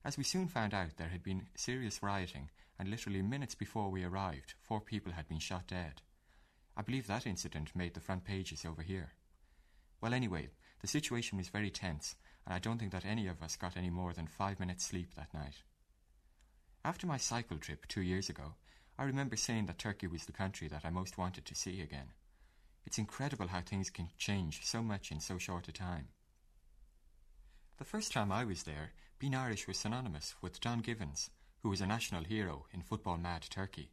As 0.03 0.17
we 0.17 0.23
soon 0.23 0.47
found 0.47 0.73
out, 0.73 0.97
there 0.97 1.09
had 1.09 1.23
been 1.23 1.47
serious 1.55 2.03
rioting, 2.03 2.49
and 2.77 2.89
literally 2.89 3.21
minutes 3.21 3.55
before 3.55 3.89
we 3.89 4.03
arrived, 4.03 4.55
four 4.59 4.81
people 4.81 5.13
had 5.13 5.27
been 5.27 5.39
shot 5.39 5.67
dead. 5.67 6.01
I 6.75 6.81
believe 6.81 7.07
that 7.07 7.27
incident 7.27 7.75
made 7.75 7.93
the 7.93 7.99
front 7.99 8.23
pages 8.23 8.65
over 8.65 8.81
here. 8.81 9.13
Well, 9.99 10.13
anyway, 10.13 10.49
the 10.81 10.87
situation 10.87 11.37
was 11.37 11.49
very 11.49 11.69
tense, 11.69 12.15
and 12.45 12.53
I 12.53 12.59
don't 12.59 12.79
think 12.79 12.91
that 12.91 13.05
any 13.05 13.27
of 13.27 13.43
us 13.43 13.55
got 13.55 13.77
any 13.77 13.89
more 13.89 14.13
than 14.13 14.27
five 14.27 14.59
minutes' 14.59 14.85
sleep 14.85 15.13
that 15.15 15.33
night. 15.33 15.63
After 16.83 17.05
my 17.05 17.17
cycle 17.17 17.57
trip 17.57 17.87
two 17.87 18.01
years 18.01 18.29
ago, 18.29 18.55
I 18.97 19.03
remember 19.03 19.35
saying 19.35 19.67
that 19.67 19.77
Turkey 19.77 20.07
was 20.07 20.25
the 20.25 20.31
country 20.31 20.67
that 20.69 20.85
I 20.85 20.89
most 20.89 21.17
wanted 21.17 21.45
to 21.45 21.55
see 21.55 21.81
again. 21.81 22.13
It's 22.85 22.97
incredible 22.97 23.47
how 23.47 23.61
things 23.61 23.89
can 23.89 24.09
change 24.17 24.65
so 24.65 24.81
much 24.81 25.11
in 25.11 25.19
so 25.19 25.37
short 25.37 25.67
a 25.67 25.71
time. 25.71 26.07
The 27.77 27.85
first 27.85 28.11
time 28.11 28.31
I 28.31 28.43
was 28.43 28.63
there, 28.63 28.93
being 29.19 29.35
Irish 29.35 29.67
was 29.67 29.77
synonymous 29.77 30.35
with 30.41 30.59
Don 30.59 30.79
Givens, 30.79 31.29
who 31.61 31.69
was 31.69 31.81
a 31.81 31.85
national 31.85 32.23
hero 32.23 32.65
in 32.73 32.81
football 32.81 33.17
mad 33.17 33.45
Turkey 33.49 33.91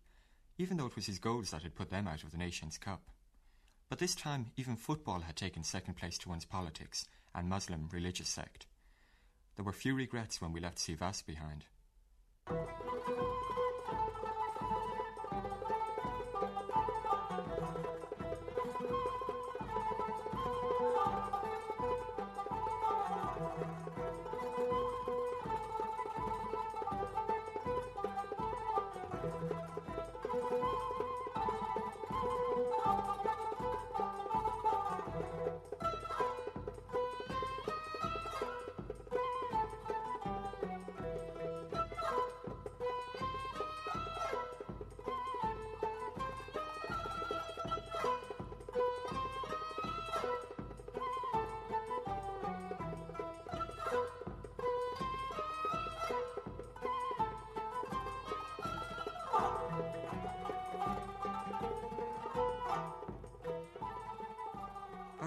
even 0.58 0.76
though 0.76 0.86
it 0.86 0.96
was 0.96 1.06
his 1.06 1.18
goals 1.18 1.50
that 1.50 1.62
had 1.62 1.74
put 1.74 1.90
them 1.90 2.08
out 2.08 2.24
of 2.24 2.32
the 2.32 2.36
Nations 2.36 2.76
Cup. 2.76 3.02
But 3.88 3.98
this 3.98 4.14
time, 4.14 4.46
even 4.56 4.76
football 4.76 5.20
had 5.20 5.36
taken 5.36 5.62
second 5.62 5.94
place 5.94 6.18
to 6.18 6.28
one's 6.28 6.44
politics 6.44 7.06
and 7.34 7.48
Muslim 7.48 7.88
religious 7.92 8.28
sect. 8.28 8.66
There 9.56 9.64
were 9.64 9.72
few 9.72 9.94
regrets 9.94 10.40
when 10.40 10.52
we 10.52 10.60
left 10.60 10.78
Sivas 10.78 11.24
behind. 11.24 11.64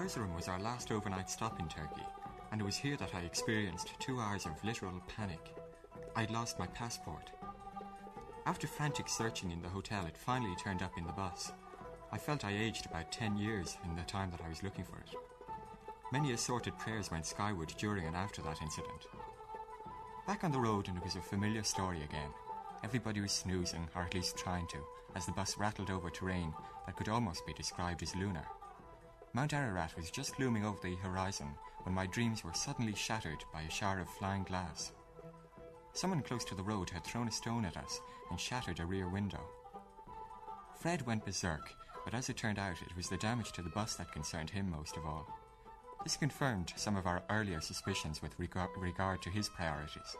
Erzurum 0.02 0.34
was 0.34 0.48
our 0.48 0.58
last 0.58 0.90
overnight 0.90 1.30
stop 1.30 1.60
in 1.60 1.68
Turkey, 1.68 2.02
and 2.50 2.60
it 2.60 2.64
was 2.64 2.74
here 2.74 2.96
that 2.96 3.14
I 3.14 3.20
experienced 3.20 3.94
two 4.00 4.18
hours 4.18 4.46
of 4.46 4.64
literal 4.64 5.00
panic. 5.06 5.54
I'd 6.16 6.32
lost 6.32 6.58
my 6.58 6.66
passport. 6.66 7.30
After 8.44 8.66
frantic 8.66 9.08
searching 9.08 9.52
in 9.52 9.62
the 9.62 9.68
hotel, 9.68 10.04
it 10.06 10.16
finally 10.18 10.56
turned 10.56 10.82
up 10.82 10.98
in 10.98 11.06
the 11.06 11.12
bus. 11.12 11.52
I 12.10 12.18
felt 12.18 12.44
I 12.44 12.50
aged 12.50 12.86
about 12.86 13.12
10 13.12 13.36
years 13.36 13.76
in 13.84 13.94
the 13.94 14.02
time 14.02 14.32
that 14.32 14.40
I 14.44 14.48
was 14.48 14.64
looking 14.64 14.82
for 14.82 14.96
it. 14.96 15.14
Many 16.10 16.32
assorted 16.32 16.76
prayers 16.78 17.12
went 17.12 17.24
skyward 17.24 17.72
during 17.78 18.04
and 18.04 18.16
after 18.16 18.42
that 18.42 18.60
incident. 18.60 19.06
Back 20.26 20.42
on 20.42 20.50
the 20.50 20.58
road, 20.58 20.88
and 20.88 20.96
it 20.96 21.04
was 21.04 21.14
a 21.14 21.22
familiar 21.22 21.62
story 21.62 22.02
again. 22.02 22.30
Everybody 22.82 23.20
was 23.20 23.30
snoozing, 23.30 23.88
or 23.94 24.02
at 24.02 24.14
least 24.14 24.36
trying 24.36 24.66
to, 24.66 24.78
as 25.14 25.26
the 25.26 25.32
bus 25.32 25.58
rattled 25.58 25.90
over 25.90 26.10
terrain 26.10 26.52
that 26.86 26.96
could 26.96 27.08
almost 27.08 27.46
be 27.46 27.52
described 27.52 28.02
as 28.02 28.16
lunar. 28.16 28.48
Mount 29.34 29.54
Ararat 29.54 29.96
was 29.96 30.10
just 30.10 30.38
looming 30.38 30.66
over 30.66 30.78
the 30.82 30.94
horizon 30.96 31.54
when 31.84 31.94
my 31.94 32.06
dreams 32.06 32.44
were 32.44 32.52
suddenly 32.52 32.94
shattered 32.94 33.42
by 33.50 33.62
a 33.62 33.70
shower 33.70 34.00
of 34.00 34.08
flying 34.10 34.42
glass. 34.42 34.92
Someone 35.94 36.20
close 36.20 36.44
to 36.44 36.54
the 36.54 36.62
road 36.62 36.90
had 36.90 37.02
thrown 37.02 37.28
a 37.28 37.32
stone 37.32 37.64
at 37.64 37.78
us 37.78 38.00
and 38.30 38.38
shattered 38.38 38.78
a 38.78 38.84
rear 38.84 39.08
window. 39.08 39.40
Fred 40.78 41.06
went 41.06 41.24
berserk, 41.24 41.72
but 42.04 42.12
as 42.12 42.28
it 42.28 42.36
turned 42.36 42.58
out, 42.58 42.82
it 42.82 42.94
was 42.94 43.08
the 43.08 43.16
damage 43.16 43.52
to 43.52 43.62
the 43.62 43.70
bus 43.70 43.94
that 43.94 44.12
concerned 44.12 44.50
him 44.50 44.70
most 44.70 44.98
of 44.98 45.06
all. 45.06 45.26
This 46.04 46.18
confirmed 46.18 46.74
some 46.76 46.96
of 46.96 47.06
our 47.06 47.22
earlier 47.30 47.62
suspicions 47.62 48.20
with 48.20 48.38
regard, 48.38 48.68
regard 48.76 49.22
to 49.22 49.30
his 49.30 49.48
priorities. 49.48 50.16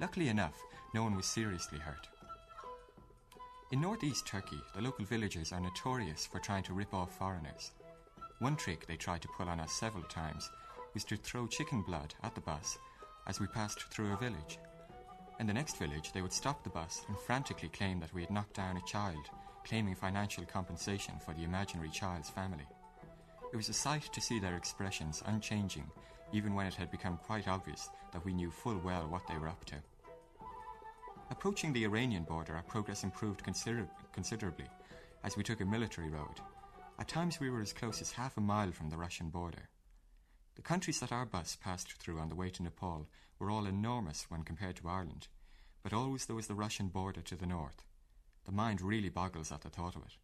Luckily 0.00 0.28
enough, 0.28 0.62
no 0.94 1.02
one 1.02 1.14
was 1.14 1.26
seriously 1.26 1.78
hurt. 1.78 2.08
In 3.70 3.82
northeast 3.82 4.26
Turkey, 4.26 4.60
the 4.74 4.80
local 4.80 5.04
villagers 5.04 5.52
are 5.52 5.60
notorious 5.60 6.24
for 6.24 6.38
trying 6.38 6.62
to 6.62 6.72
rip 6.72 6.94
off 6.94 7.18
foreigners. 7.18 7.72
One 8.40 8.54
trick 8.54 8.86
they 8.86 8.96
tried 8.96 9.22
to 9.22 9.28
pull 9.36 9.48
on 9.48 9.58
us 9.58 9.72
several 9.72 10.04
times 10.04 10.48
was 10.94 11.02
to 11.04 11.16
throw 11.16 11.48
chicken 11.48 11.82
blood 11.82 12.14
at 12.22 12.34
the 12.34 12.40
bus 12.40 12.78
as 13.26 13.40
we 13.40 13.48
passed 13.48 13.82
through 13.90 14.12
a 14.12 14.16
village. 14.16 14.58
In 15.40 15.46
the 15.46 15.54
next 15.54 15.76
village, 15.76 16.12
they 16.12 16.22
would 16.22 16.32
stop 16.32 16.62
the 16.62 16.70
bus 16.70 17.02
and 17.08 17.18
frantically 17.18 17.68
claim 17.68 17.98
that 18.00 18.14
we 18.14 18.22
had 18.22 18.30
knocked 18.30 18.54
down 18.54 18.76
a 18.76 18.86
child, 18.86 19.28
claiming 19.64 19.94
financial 19.94 20.44
compensation 20.44 21.14
for 21.18 21.34
the 21.34 21.44
imaginary 21.44 21.90
child's 21.90 22.30
family. 22.30 22.66
It 23.52 23.56
was 23.56 23.68
a 23.68 23.74
sight 23.74 24.08
to 24.12 24.20
see 24.20 24.38
their 24.38 24.56
expressions 24.56 25.22
unchanging, 25.26 25.90
even 26.32 26.54
when 26.54 26.66
it 26.66 26.74
had 26.74 26.90
become 26.90 27.18
quite 27.18 27.48
obvious 27.48 27.90
that 28.12 28.24
we 28.24 28.32
knew 28.32 28.50
full 28.50 28.78
well 28.78 29.08
what 29.08 29.26
they 29.26 29.36
were 29.36 29.48
up 29.48 29.64
to. 29.66 29.76
Approaching 31.30 31.72
the 31.72 31.84
Iranian 31.84 32.22
border, 32.22 32.54
our 32.54 32.62
progress 32.62 33.04
improved 33.04 33.42
consider- 33.42 33.88
considerably 34.12 34.66
as 35.24 35.36
we 35.36 35.42
took 35.42 35.60
a 35.60 35.64
military 35.64 36.08
road. 36.08 36.40
At 36.98 37.06
times, 37.06 37.38
we 37.38 37.48
were 37.48 37.60
as 37.60 37.72
close 37.72 38.00
as 38.00 38.12
half 38.12 38.36
a 38.36 38.40
mile 38.40 38.72
from 38.72 38.90
the 38.90 38.96
Russian 38.96 39.30
border. 39.30 39.68
The 40.56 40.62
countries 40.62 40.98
that 40.98 41.12
our 41.12 41.24
bus 41.24 41.54
passed 41.54 41.92
through 41.92 42.18
on 42.18 42.28
the 42.28 42.34
way 42.34 42.50
to 42.50 42.62
Nepal 42.62 43.06
were 43.38 43.50
all 43.50 43.66
enormous 43.66 44.26
when 44.28 44.42
compared 44.42 44.74
to 44.76 44.88
Ireland, 44.88 45.28
but 45.84 45.92
always 45.92 46.26
there 46.26 46.34
was 46.34 46.48
the 46.48 46.56
Russian 46.56 46.88
border 46.88 47.20
to 47.22 47.36
the 47.36 47.46
north. 47.46 47.84
The 48.46 48.52
mind 48.52 48.80
really 48.80 49.10
boggles 49.10 49.52
at 49.52 49.60
the 49.60 49.70
thought 49.70 49.94
of 49.94 50.02
it. 50.02 50.16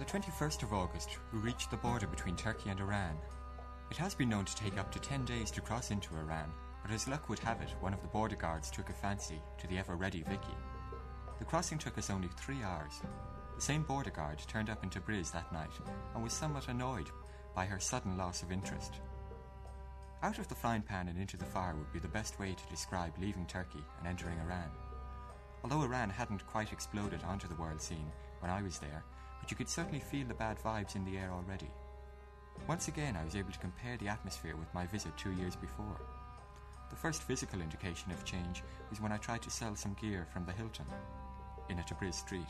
The 0.00 0.06
21st 0.06 0.62
of 0.62 0.72
August, 0.72 1.18
we 1.30 1.38
reached 1.40 1.70
the 1.70 1.76
border 1.76 2.06
between 2.06 2.34
Turkey 2.34 2.70
and 2.70 2.80
Iran. 2.80 3.18
It 3.90 3.98
has 3.98 4.14
been 4.14 4.30
known 4.30 4.46
to 4.46 4.56
take 4.56 4.78
up 4.78 4.90
to 4.92 4.98
10 4.98 5.26
days 5.26 5.50
to 5.50 5.60
cross 5.60 5.90
into 5.90 6.16
Iran, 6.16 6.50
but 6.82 6.90
as 6.90 7.06
luck 7.06 7.28
would 7.28 7.38
have 7.40 7.60
it, 7.60 7.74
one 7.80 7.92
of 7.92 8.00
the 8.00 8.08
border 8.08 8.34
guards 8.34 8.70
took 8.70 8.88
a 8.88 8.94
fancy 8.94 9.42
to 9.58 9.66
the 9.66 9.76
ever 9.76 9.96
ready 9.96 10.22
Vicky. 10.22 10.56
The 11.38 11.44
crossing 11.44 11.76
took 11.76 11.98
us 11.98 12.08
only 12.08 12.28
three 12.28 12.62
hours. 12.62 13.02
The 13.54 13.60
same 13.60 13.82
border 13.82 14.08
guard 14.08 14.38
turned 14.48 14.70
up 14.70 14.82
in 14.82 14.88
Tabriz 14.88 15.30
that 15.32 15.52
night 15.52 15.78
and 16.14 16.24
was 16.24 16.32
somewhat 16.32 16.68
annoyed 16.68 17.10
by 17.54 17.66
her 17.66 17.78
sudden 17.78 18.16
loss 18.16 18.42
of 18.42 18.50
interest. 18.50 19.00
Out 20.22 20.38
of 20.38 20.48
the 20.48 20.54
frying 20.54 20.80
pan 20.80 21.08
and 21.08 21.18
into 21.18 21.36
the 21.36 21.44
fire 21.44 21.74
would 21.74 21.92
be 21.92 21.98
the 21.98 22.08
best 22.08 22.40
way 22.40 22.54
to 22.54 22.70
describe 22.70 23.12
leaving 23.20 23.44
Turkey 23.44 23.84
and 23.98 24.08
entering 24.08 24.38
Iran. 24.46 24.70
Although 25.62 25.82
Iran 25.82 26.08
hadn't 26.08 26.46
quite 26.46 26.72
exploded 26.72 27.22
onto 27.22 27.48
the 27.48 27.56
world 27.56 27.82
scene 27.82 28.10
when 28.38 28.50
I 28.50 28.62
was 28.62 28.78
there, 28.78 29.04
but 29.40 29.50
you 29.50 29.56
could 29.56 29.68
certainly 29.68 30.00
feel 30.00 30.26
the 30.26 30.34
bad 30.34 30.58
vibes 30.58 30.96
in 30.96 31.04
the 31.04 31.16
air 31.16 31.30
already. 31.32 31.70
Once 32.68 32.88
again, 32.88 33.16
I 33.16 33.24
was 33.24 33.36
able 33.36 33.52
to 33.52 33.58
compare 33.58 33.96
the 33.96 34.08
atmosphere 34.08 34.56
with 34.56 34.72
my 34.74 34.86
visit 34.86 35.16
two 35.16 35.32
years 35.32 35.56
before. 35.56 36.00
The 36.90 36.96
first 36.96 37.22
physical 37.22 37.60
indication 37.60 38.10
of 38.12 38.24
change 38.24 38.62
was 38.90 39.00
when 39.00 39.12
I 39.12 39.16
tried 39.16 39.42
to 39.42 39.50
sell 39.50 39.74
some 39.74 39.96
gear 40.00 40.26
from 40.32 40.44
the 40.44 40.52
Hilton 40.52 40.86
in 41.68 41.78
a 41.78 41.82
Tabriz 41.82 42.14
street. 42.14 42.48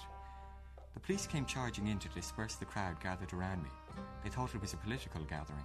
The 0.95 1.01
police 1.01 1.27
came 1.27 1.45
charging 1.45 1.87
in 1.87 1.99
to 1.99 2.09
disperse 2.09 2.57
the 2.57 2.65
crowd 2.65 3.01
gathered 3.01 3.33
around 3.33 3.63
me. 3.63 3.71
They 4.25 4.31
thought 4.31 4.55
it 4.55 4.61
was 4.61 4.73
a 4.73 4.79
political 4.79 5.23
gathering. 5.23 5.65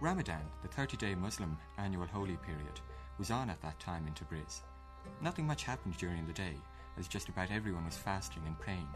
Ramadan, 0.00 0.42
the 0.62 0.68
30 0.68 0.96
day 0.96 1.14
Muslim 1.14 1.58
annual 1.78 2.06
holy 2.06 2.36
period, 2.36 2.80
was 3.18 3.30
on 3.30 3.50
at 3.50 3.60
that 3.62 3.78
time 3.80 4.06
in 4.06 4.14
Tabriz. 4.14 4.60
Nothing 5.20 5.46
much 5.46 5.64
happened 5.64 5.96
during 5.96 6.26
the 6.26 6.32
day, 6.32 6.54
as 6.98 7.08
just 7.08 7.28
about 7.28 7.50
everyone 7.50 7.84
was 7.84 7.96
fasting 7.96 8.42
and 8.46 8.58
praying. 8.58 8.88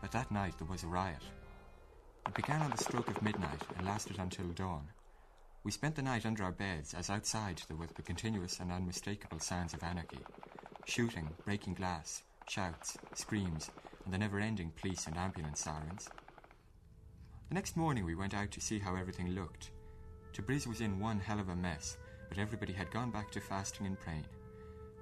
But 0.00 0.12
that 0.12 0.30
night 0.30 0.54
there 0.58 0.68
was 0.68 0.82
a 0.82 0.88
riot. 0.88 1.22
It 2.26 2.34
began 2.34 2.62
on 2.62 2.70
the 2.70 2.76
stroke 2.76 3.08
of 3.08 3.22
midnight 3.22 3.62
and 3.76 3.86
lasted 3.86 4.18
until 4.18 4.46
dawn. 4.48 4.88
We 5.62 5.70
spent 5.70 5.94
the 5.94 6.02
night 6.02 6.24
under 6.24 6.44
our 6.44 6.52
beds 6.52 6.94
as 6.94 7.10
outside 7.10 7.62
there 7.68 7.76
were 7.76 7.86
the 7.86 8.02
continuous 8.02 8.60
and 8.60 8.72
unmistakable 8.72 9.40
sounds 9.40 9.74
of 9.74 9.82
anarchy 9.82 10.20
shooting, 10.86 11.28
breaking 11.44 11.74
glass, 11.74 12.22
shouts, 12.48 12.98
screams, 13.14 13.70
and 14.04 14.12
the 14.12 14.18
never 14.18 14.40
ending 14.40 14.72
police 14.80 15.06
and 15.06 15.16
ambulance 15.16 15.60
sirens. 15.60 16.08
The 17.48 17.54
next 17.54 17.76
morning 17.76 18.04
we 18.04 18.14
went 18.14 18.34
out 18.34 18.50
to 18.52 18.60
see 18.60 18.78
how 18.78 18.96
everything 18.96 19.34
looked. 19.34 19.70
Tabriz 20.32 20.66
was 20.66 20.80
in 20.80 20.98
one 20.98 21.20
hell 21.20 21.38
of 21.38 21.48
a 21.48 21.56
mess, 21.56 21.96
but 22.28 22.38
everybody 22.38 22.72
had 22.72 22.90
gone 22.90 23.10
back 23.10 23.30
to 23.32 23.40
fasting 23.40 23.86
and 23.86 24.00
praying. 24.00 24.26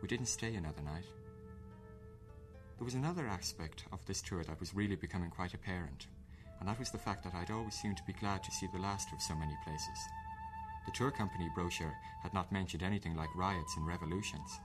We 0.02 0.08
didn't 0.08 0.26
stay 0.26 0.54
another 0.54 0.82
night. 0.82 1.04
There 2.78 2.84
was 2.84 2.94
another 2.94 3.26
aspect 3.26 3.82
of 3.90 4.06
this 4.06 4.22
tour 4.22 4.44
that 4.44 4.60
was 4.60 4.72
really 4.72 4.94
becoming 4.94 5.30
quite 5.30 5.52
apparent, 5.52 6.06
and 6.60 6.68
that 6.68 6.78
was 6.78 6.92
the 6.92 6.98
fact 6.98 7.24
that 7.24 7.34
I'd 7.34 7.50
always 7.50 7.74
seemed 7.74 7.96
to 7.96 8.04
be 8.04 8.12
glad 8.12 8.44
to 8.44 8.52
see 8.52 8.68
the 8.72 8.78
last 8.78 9.12
of 9.12 9.20
so 9.20 9.34
many 9.34 9.56
places. 9.64 9.98
The 10.86 10.92
tour 10.92 11.10
company 11.10 11.50
brochure 11.56 11.92
had 12.22 12.32
not 12.32 12.52
mentioned 12.52 12.84
anything 12.84 13.16
like 13.16 13.34
riots 13.34 13.76
and 13.76 13.84
revolutions. 13.84 14.60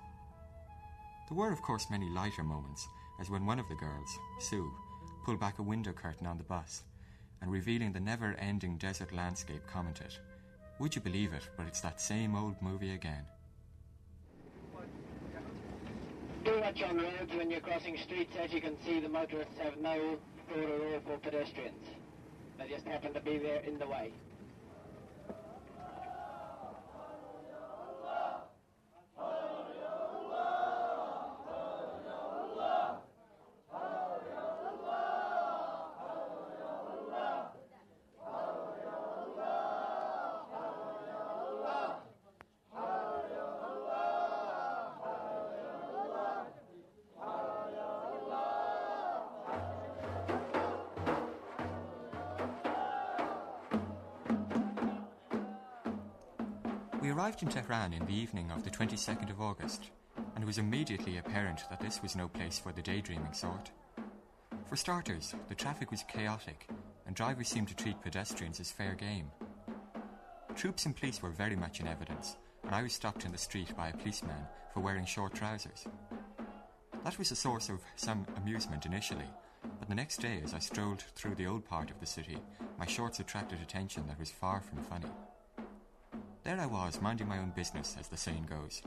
There 1.27 1.35
were, 1.35 1.51
of 1.51 1.63
course, 1.63 1.89
many 1.89 2.07
lighter 2.07 2.43
moments, 2.43 2.87
as 3.19 3.31
when 3.31 3.47
one 3.47 3.57
of 3.57 3.67
the 3.67 3.75
girls, 3.75 4.19
Sue, 4.39 4.71
pulled 5.25 5.39
back 5.39 5.57
a 5.57 5.63
window 5.63 5.91
curtain 5.91 6.27
on 6.27 6.37
the 6.37 6.43
bus 6.43 6.83
and 7.41 7.51
revealing 7.51 7.93
the 7.93 7.99
never 7.99 8.35
ending 8.35 8.77
desert 8.77 9.11
landscape 9.11 9.65
commented, 9.65 10.15
Would 10.79 10.95
you 10.95 11.01
believe 11.01 11.33
it, 11.33 11.49
but 11.57 11.65
it's 11.65 11.81
that 11.81 11.99
same 11.99 12.35
old 12.35 12.61
movie 12.61 12.93
again. 12.93 13.25
Do 16.43 16.59
watch 16.59 16.83
on 16.83 16.97
roads 16.97 17.31
when 17.37 17.49
you're 17.49 17.61
crossing 17.61 17.97
streets. 18.05 18.33
As 18.37 18.51
you 18.51 18.59
can 18.59 18.75
see, 18.85 18.99
the 18.99 19.07
motorists 19.07 19.57
have 19.61 19.77
no 19.77 20.17
thought 20.49 20.59
at 20.59 20.81
all 20.81 20.99
for 21.05 21.17
pedestrians. 21.19 21.85
They 22.59 22.67
just 22.67 22.85
happen 22.85 23.13
to 23.13 23.21
be 23.21 23.37
there 23.37 23.61
in 23.61 23.79
the 23.79 23.87
way. 23.87 24.11
Arrived 57.13 57.43
in 57.43 57.47
Tehran 57.47 57.93
in 57.93 58.03
the 58.07 58.15
evening 58.15 58.49
of 58.49 58.63
the 58.63 58.71
22nd 58.71 59.29
of 59.29 59.39
August, 59.39 59.91
and 60.33 60.43
it 60.43 60.47
was 60.47 60.57
immediately 60.57 61.17
apparent 61.17 61.63
that 61.69 61.79
this 61.79 62.01
was 62.01 62.15
no 62.15 62.27
place 62.27 62.57
for 62.57 62.71
the 62.71 62.81
daydreaming 62.81 63.33
sort. 63.33 63.69
For 64.67 64.75
starters, 64.75 65.35
the 65.47 65.53
traffic 65.53 65.91
was 65.91 66.03
chaotic, 66.11 66.67
and 67.05 67.15
drivers 67.15 67.49
seemed 67.49 67.67
to 67.67 67.75
treat 67.75 68.01
pedestrians 68.01 68.59
as 68.59 68.71
fair 68.71 68.95
game. 68.95 69.29
Troops 70.55 70.87
and 70.87 70.95
police 70.95 71.21
were 71.21 71.29
very 71.29 71.55
much 71.55 71.79
in 71.79 71.87
evidence, 71.87 72.35
and 72.63 72.73
I 72.73 72.81
was 72.81 72.93
stopped 72.93 73.25
in 73.25 73.31
the 73.31 73.37
street 73.37 73.77
by 73.77 73.89
a 73.89 73.97
policeman 73.97 74.47
for 74.73 74.79
wearing 74.79 75.05
short 75.05 75.35
trousers. 75.35 75.85
That 77.03 77.19
was 77.19 77.29
a 77.29 77.35
source 77.35 77.69
of 77.69 77.79
some 77.95 78.25
amusement 78.37 78.87
initially, 78.87 79.29
but 79.79 79.87
the 79.87 79.93
next 79.93 80.19
day, 80.19 80.41
as 80.43 80.55
I 80.55 80.59
strolled 80.59 81.03
through 81.15 81.35
the 81.35 81.45
old 81.45 81.63
part 81.63 81.91
of 81.91 81.99
the 81.99 82.07
city, 82.07 82.39
my 82.79 82.87
shorts 82.87 83.19
attracted 83.19 83.61
attention 83.61 84.07
that 84.07 84.19
was 84.19 84.31
far 84.31 84.61
from 84.61 84.81
funny. 84.83 85.11
There 86.43 86.59
I 86.59 86.65
was, 86.65 87.01
minding 87.01 87.29
my 87.29 87.37
own 87.37 87.53
business, 87.55 87.95
as 87.97 88.09
the 88.09 88.17
saying 88.17 88.47
goes, 88.49 88.81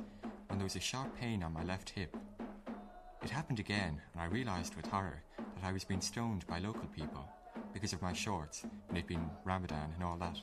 when 0.48 0.58
there 0.58 0.66
was 0.66 0.76
a 0.76 0.80
sharp 0.80 1.16
pain 1.18 1.42
on 1.42 1.54
my 1.54 1.64
left 1.64 1.88
hip. 1.88 2.14
It 3.22 3.30
happened 3.30 3.58
again, 3.58 3.98
and 4.12 4.20
I 4.20 4.26
realised 4.26 4.74
with 4.76 4.84
horror 4.84 5.22
that 5.38 5.64
I 5.64 5.72
was 5.72 5.82
being 5.82 6.02
stoned 6.02 6.46
by 6.46 6.58
local 6.58 6.86
people 6.88 7.26
because 7.72 7.94
of 7.94 8.02
my 8.02 8.12
shorts 8.12 8.66
and 8.90 8.98
it 8.98 9.06
being 9.06 9.30
Ramadan 9.42 9.90
and 9.94 10.04
all 10.04 10.18
that. 10.18 10.38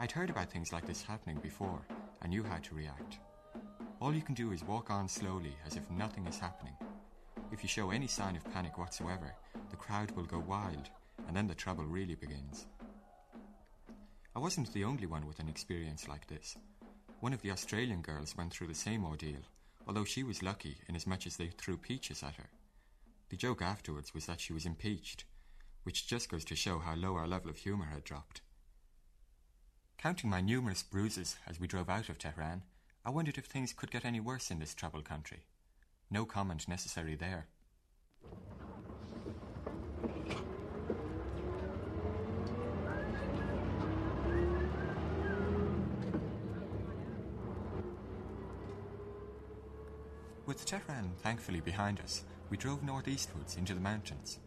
I'd 0.00 0.10
heard 0.10 0.30
about 0.30 0.50
things 0.50 0.72
like 0.72 0.86
this 0.86 1.02
happening 1.02 1.38
before 1.42 1.82
and 2.22 2.30
knew 2.30 2.44
how 2.44 2.56
to 2.56 2.74
react. 2.74 3.18
All 4.00 4.14
you 4.14 4.22
can 4.22 4.34
do 4.34 4.52
is 4.52 4.64
walk 4.64 4.90
on 4.90 5.06
slowly 5.06 5.54
as 5.66 5.76
if 5.76 5.90
nothing 5.90 6.26
is 6.26 6.38
happening. 6.38 6.76
If 7.52 7.62
you 7.62 7.68
show 7.68 7.90
any 7.90 8.06
sign 8.06 8.36
of 8.36 8.50
panic 8.54 8.78
whatsoever, 8.78 9.34
the 9.68 9.76
crowd 9.76 10.12
will 10.12 10.24
go 10.24 10.38
wild, 10.38 10.88
and 11.28 11.36
then 11.36 11.46
the 11.46 11.54
trouble 11.54 11.84
really 11.84 12.14
begins. 12.14 12.64
I 14.34 14.38
wasn't 14.38 14.72
the 14.72 14.84
only 14.84 15.06
one 15.06 15.26
with 15.26 15.40
an 15.40 15.48
experience 15.48 16.06
like 16.06 16.28
this. 16.28 16.56
One 17.18 17.32
of 17.32 17.42
the 17.42 17.50
Australian 17.50 18.00
girls 18.00 18.36
went 18.36 18.52
through 18.52 18.68
the 18.68 18.74
same 18.74 19.04
ordeal, 19.04 19.40
although 19.88 20.04
she 20.04 20.22
was 20.22 20.42
lucky 20.42 20.78
in 20.88 20.94
as 20.94 21.06
much 21.06 21.26
as 21.26 21.36
they 21.36 21.48
threw 21.48 21.76
peaches 21.76 22.22
at 22.22 22.36
her. 22.36 22.48
The 23.30 23.36
joke 23.36 23.60
afterwards 23.60 24.14
was 24.14 24.26
that 24.26 24.40
she 24.40 24.52
was 24.52 24.66
impeached, 24.66 25.24
which 25.82 26.06
just 26.06 26.28
goes 26.28 26.44
to 26.44 26.54
show 26.54 26.78
how 26.78 26.94
low 26.94 27.16
our 27.16 27.26
level 27.26 27.50
of 27.50 27.56
humour 27.58 27.86
had 27.86 28.04
dropped. 28.04 28.40
Counting 29.98 30.30
my 30.30 30.40
numerous 30.40 30.84
bruises 30.84 31.36
as 31.46 31.58
we 31.58 31.66
drove 31.66 31.90
out 31.90 32.08
of 32.08 32.18
Tehran, 32.18 32.62
I 33.04 33.10
wondered 33.10 33.36
if 33.36 33.46
things 33.46 33.72
could 33.72 33.90
get 33.90 34.04
any 34.04 34.20
worse 34.20 34.50
in 34.50 34.60
this 34.60 34.74
troubled 34.74 35.04
country. 35.04 35.40
No 36.08 36.24
comment 36.24 36.68
necessary 36.68 37.16
there. 37.16 37.48
With 50.60 50.66
Tehran 50.66 51.12
thankfully 51.22 51.60
behind 51.60 52.00
us, 52.00 52.22
we 52.50 52.58
drove 52.58 52.82
northeastwards 52.82 53.56
into 53.56 53.72
the 53.72 53.80
mountains. 53.80 54.38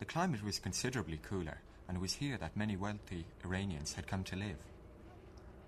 The 0.00 0.04
climate 0.04 0.42
was 0.42 0.58
considerably 0.58 1.20
cooler, 1.22 1.60
and 1.86 1.96
it 1.96 2.00
was 2.00 2.14
here 2.14 2.36
that 2.38 2.56
many 2.56 2.76
wealthy 2.76 3.24
Iranians 3.44 3.92
had 3.92 4.08
come 4.08 4.24
to 4.24 4.36
live. 4.36 4.58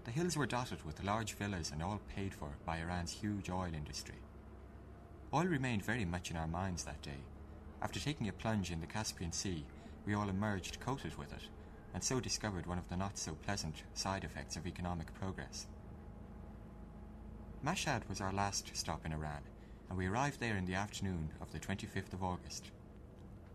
The 0.05 0.11
hills 0.11 0.37
were 0.37 0.45
dotted 0.45 0.85
with 0.85 1.05
large 1.05 1.35
villas 1.35 1.71
and 1.71 1.85
all 1.85 2.01
paid 2.17 2.35
for 2.35 2.49
by 2.67 2.79
Iran's 2.79 3.13
huge 3.13 3.49
oil 3.49 3.73
industry. 3.73 4.17
Oil 5.33 5.45
remained 5.45 5.85
very 5.85 6.05
much 6.05 6.33
in 6.33 6.37
our 6.37 6.49
minds 6.49 6.83
that 6.83 7.01
day. 7.01 7.23
After 7.81 8.01
taking 8.01 8.29
a 8.29 8.33
plunge 8.33 8.73
in 8.73 8.81
the 8.81 8.89
Caspian 8.89 9.31
Sea, 9.31 9.65
we 10.05 10.15
all 10.15 10.29
emerged 10.29 10.81
coated 10.81 11.17
with 11.17 11.33
it, 11.33 11.45
and 11.95 12.03
so 12.03 12.19
discovered 12.19 12.67
one 12.67 12.79
of 12.79 12.89
the 12.89 12.97
not 12.97 13.17
so 13.17 13.35
pleasant 13.47 13.85
side 13.95 14.25
effects 14.25 14.57
of 14.57 14.67
economic 14.67 15.15
progress. 15.15 15.69
Mashhad 17.65 18.09
was 18.09 18.21
our 18.21 18.33
last 18.33 18.77
stop 18.77 19.07
in 19.07 19.13
Iran, 19.13 19.43
and 19.91 19.99
we 19.99 20.07
arrived 20.07 20.39
there 20.41 20.57
in 20.57 20.65
the 20.65 20.75
afternoon 20.75 21.31
of 21.43 21.53
the 21.53 21.59
25th 21.59 22.13
of 22.13 22.23
August. 22.23 22.71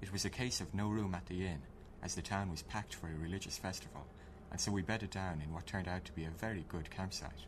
It 0.02 0.12
was 0.12 0.26
a 0.26 0.30
case 0.30 0.60
of 0.60 0.76
no 0.76 0.90
room 0.90 1.16
at 1.16 1.26
the 1.28 1.48
inn, 1.48 1.62
as 2.04 2.14
the 2.14 2.22
town 2.22 2.52
was 2.52 2.62
packed 2.62 2.94
for 2.94 3.08
a 3.08 3.24
religious 3.24 3.58
festival, 3.58 4.06
and 4.52 4.60
so 4.60 4.72
we 4.72 4.82
bedded 4.82 5.10
down 5.10 5.42
in 5.42 5.54
what 5.54 5.66
turned 5.66 5.88
out 5.88 6.04
to 6.06 6.12
be 6.12 6.26
a 6.26 6.30
very 6.30 6.66
good 6.68 6.92
campsite. 6.92 7.46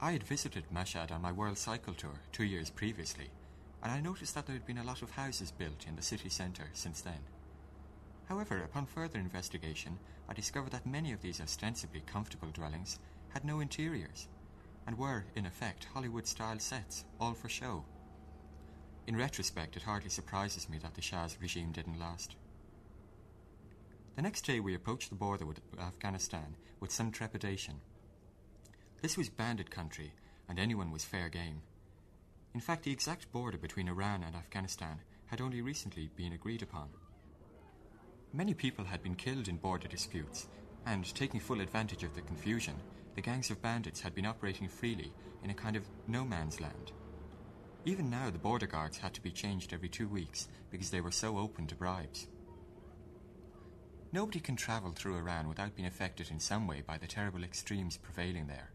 I 0.00 0.12
had 0.12 0.22
visited 0.22 0.64
Mashhad 0.74 1.12
on 1.12 1.22
my 1.22 1.30
World 1.30 1.58
Cycle 1.58 1.94
Tour 1.94 2.22
two 2.32 2.44
years 2.44 2.70
previously, 2.70 3.30
and 3.82 3.92
I 3.92 4.00
noticed 4.00 4.34
that 4.34 4.46
there 4.46 4.56
had 4.56 4.66
been 4.66 4.78
a 4.78 4.84
lot 4.84 5.02
of 5.02 5.10
houses 5.10 5.52
built 5.52 5.84
in 5.86 5.94
the 5.94 6.02
city 6.02 6.30
centre 6.30 6.70
since 6.72 7.02
then. 7.02 7.20
However, 8.28 8.62
upon 8.62 8.86
further 8.86 9.18
investigation, 9.18 9.98
I 10.28 10.32
discovered 10.32 10.72
that 10.72 10.86
many 10.86 11.12
of 11.12 11.20
these 11.20 11.40
ostensibly 11.40 12.00
comfortable 12.06 12.48
dwellings 12.50 12.98
had 13.28 13.44
no 13.44 13.60
interiors, 13.60 14.28
and 14.86 14.98
were, 14.98 15.24
in 15.34 15.46
effect, 15.46 15.86
Hollywood 15.92 16.26
style 16.26 16.58
sets, 16.58 17.04
all 17.20 17.34
for 17.34 17.48
show. 17.48 17.84
In 19.06 19.16
retrospect, 19.16 19.76
it 19.76 19.82
hardly 19.82 20.10
surprises 20.10 20.68
me 20.68 20.78
that 20.78 20.94
the 20.94 21.02
Shah's 21.02 21.38
regime 21.40 21.72
didn't 21.72 21.98
last. 21.98 22.36
The 24.16 24.22
next 24.22 24.42
day, 24.42 24.60
we 24.60 24.74
approached 24.74 25.08
the 25.08 25.16
border 25.16 25.46
with 25.46 25.60
Afghanistan 25.80 26.56
with 26.80 26.92
some 26.92 27.10
trepidation. 27.10 27.80
This 29.00 29.16
was 29.16 29.28
bandit 29.28 29.70
country, 29.70 30.12
and 30.48 30.58
anyone 30.58 30.92
was 30.92 31.04
fair 31.04 31.28
game. 31.28 31.62
In 32.54 32.60
fact, 32.60 32.84
the 32.84 32.92
exact 32.92 33.32
border 33.32 33.58
between 33.58 33.88
Iran 33.88 34.22
and 34.22 34.36
Afghanistan 34.36 35.00
had 35.26 35.40
only 35.40 35.62
recently 35.62 36.10
been 36.14 36.34
agreed 36.34 36.62
upon. 36.62 36.88
Many 38.34 38.54
people 38.54 38.84
had 38.84 39.02
been 39.02 39.14
killed 39.14 39.48
in 39.48 39.56
border 39.56 39.88
disputes, 39.88 40.46
and 40.86 41.14
taking 41.14 41.40
full 41.40 41.60
advantage 41.60 42.04
of 42.04 42.14
the 42.14 42.20
confusion, 42.22 42.74
the 43.14 43.20
gangs 43.20 43.50
of 43.50 43.62
bandits 43.62 44.00
had 44.00 44.14
been 44.14 44.26
operating 44.26 44.68
freely 44.68 45.12
in 45.42 45.50
a 45.50 45.54
kind 45.54 45.76
of 45.76 45.86
no 46.06 46.24
man's 46.24 46.60
land. 46.60 46.92
Even 47.84 48.08
now, 48.08 48.30
the 48.30 48.38
border 48.38 48.66
guards 48.66 48.98
had 48.98 49.12
to 49.14 49.20
be 49.20 49.30
changed 49.30 49.72
every 49.72 49.88
two 49.88 50.08
weeks 50.08 50.48
because 50.70 50.90
they 50.90 51.00
were 51.00 51.10
so 51.10 51.38
open 51.38 51.66
to 51.66 51.74
bribes. 51.74 52.28
Nobody 54.12 54.40
can 54.40 54.56
travel 54.56 54.92
through 54.92 55.16
Iran 55.16 55.48
without 55.48 55.74
being 55.74 55.88
affected 55.88 56.30
in 56.30 56.38
some 56.38 56.66
way 56.66 56.82
by 56.86 56.98
the 56.98 57.06
terrible 57.06 57.42
extremes 57.42 57.96
prevailing 57.96 58.46
there. 58.46 58.70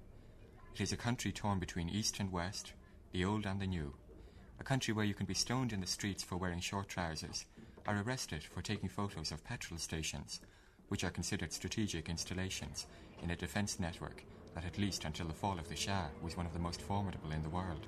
It 0.73 0.81
is 0.81 0.91
a 0.91 0.97
country 0.97 1.31
torn 1.31 1.59
between 1.59 1.89
East 1.89 2.19
and 2.19 2.31
West, 2.31 2.73
the 3.11 3.23
old 3.23 3.45
and 3.45 3.61
the 3.61 3.67
new. 3.67 3.93
A 4.59 4.63
country 4.63 4.93
where 4.93 5.05
you 5.05 5.13
can 5.13 5.25
be 5.25 5.33
stoned 5.33 5.71
in 5.71 5.79
the 5.79 5.87
streets 5.87 6.23
for 6.23 6.37
wearing 6.37 6.59
short 6.59 6.89
trousers, 6.89 7.45
or 7.87 7.97
arrested 8.01 8.43
for 8.43 8.61
taking 8.61 8.89
photos 8.89 9.31
of 9.31 9.43
petrol 9.43 9.79
stations, 9.79 10.41
which 10.89 11.03
are 11.03 11.09
considered 11.09 11.51
strategic 11.51 12.09
installations 12.09 12.87
in 13.21 13.31
a 13.31 13.35
defence 13.35 13.79
network 13.79 14.23
that, 14.55 14.65
at 14.65 14.77
least 14.77 15.05
until 15.05 15.27
the 15.27 15.33
fall 15.33 15.59
of 15.59 15.69
the 15.69 15.75
Shah, 15.75 16.07
was 16.21 16.37
one 16.37 16.45
of 16.45 16.53
the 16.53 16.59
most 16.59 16.81
formidable 16.81 17.31
in 17.31 17.43
the 17.43 17.49
world. 17.49 17.87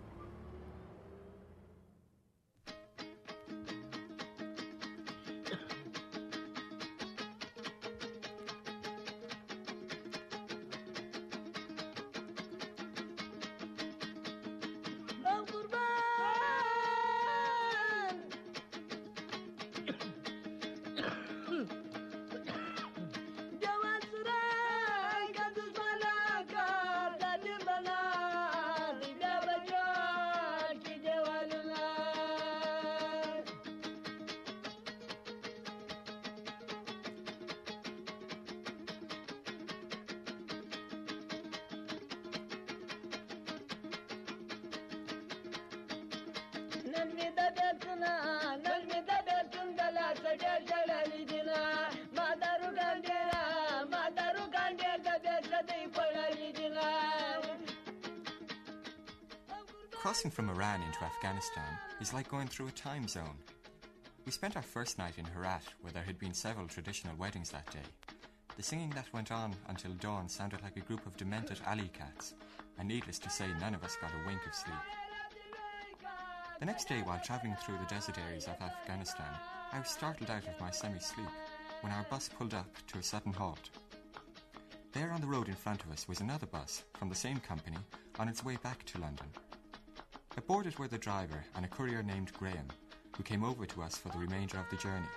Crossing 59.99 60.31
from 60.31 60.49
Iran 60.49 60.81
into 60.81 61.03
Afghanistan 61.03 61.77
is 61.99 62.13
like 62.13 62.29
going 62.29 62.47
through 62.47 62.69
a 62.69 62.71
time 62.71 63.05
zone. 63.05 63.35
We 64.25 64.31
spent 64.31 64.55
our 64.55 64.62
first 64.62 64.97
night 64.97 65.15
in 65.17 65.25
Herat, 65.25 65.63
where 65.81 65.91
there 65.91 66.03
had 66.03 66.17
been 66.17 66.33
several 66.33 66.67
traditional 66.67 67.17
weddings 67.17 67.49
that 67.49 67.69
day. 67.69 67.83
The 68.55 68.63
singing 68.63 68.91
that 68.91 69.12
went 69.12 69.29
on 69.29 69.53
until 69.67 69.91
dawn 69.95 70.29
sounded 70.29 70.63
like 70.63 70.77
a 70.77 70.88
group 70.88 71.05
of 71.05 71.17
demented 71.17 71.59
alley 71.65 71.91
cats, 71.91 72.33
and 72.77 72.88
needless 72.88 73.19
to 73.19 73.29
say, 73.29 73.47
none 73.59 73.75
of 73.75 73.83
us 73.83 73.97
got 73.99 74.12
a 74.12 74.25
wink 74.25 74.39
of 74.47 74.55
sleep. 74.55 74.73
The 76.62 76.65
next 76.65 76.88
day, 76.88 77.01
while 77.03 77.19
travelling 77.21 77.57
through 77.57 77.79
the 77.79 77.93
desert 77.93 78.17
areas 78.25 78.47
of 78.47 78.55
Afghanistan, 78.62 79.35
I 79.73 79.79
was 79.79 79.89
startled 79.89 80.29
out 80.29 80.47
of 80.47 80.62
my 80.62 80.71
semi 80.71 80.99
sleep 80.99 81.27
when 81.81 81.91
our 81.91 82.05
bus 82.09 82.29
pulled 82.29 82.53
up 82.53 82.69
to 82.88 82.99
a 82.99 83.03
sudden 83.03 83.33
halt. 83.33 83.69
There 84.93 85.12
on 85.12 85.19
the 85.19 85.27
road 85.27 85.49
in 85.49 85.55
front 85.55 85.83
of 85.83 85.91
us 85.91 86.07
was 86.07 86.21
another 86.21 86.47
bus 86.47 86.83
from 86.93 87.09
the 87.09 87.15
same 87.15 87.41
company 87.41 87.79
on 88.17 88.29
its 88.29 88.45
way 88.45 88.57
back 88.63 88.85
to 88.85 89.01
London. 89.01 89.27
Aboard 90.39 90.67
it 90.67 90.80
were 90.80 90.88
the 90.88 90.97
driver 90.97 91.43
and 91.54 91.65
a 91.65 91.67
courier 91.67 92.02
named 92.02 92.32
Graham, 92.32 92.65
who 93.17 93.23
came 93.23 93.43
over 93.43 93.65
to 93.65 93.82
us 93.82 93.97
for 93.97 94.08
the 94.08 94.17
remainder 94.17 94.58
of 94.58 94.69
the 94.71 94.78
journey. 94.78 95.10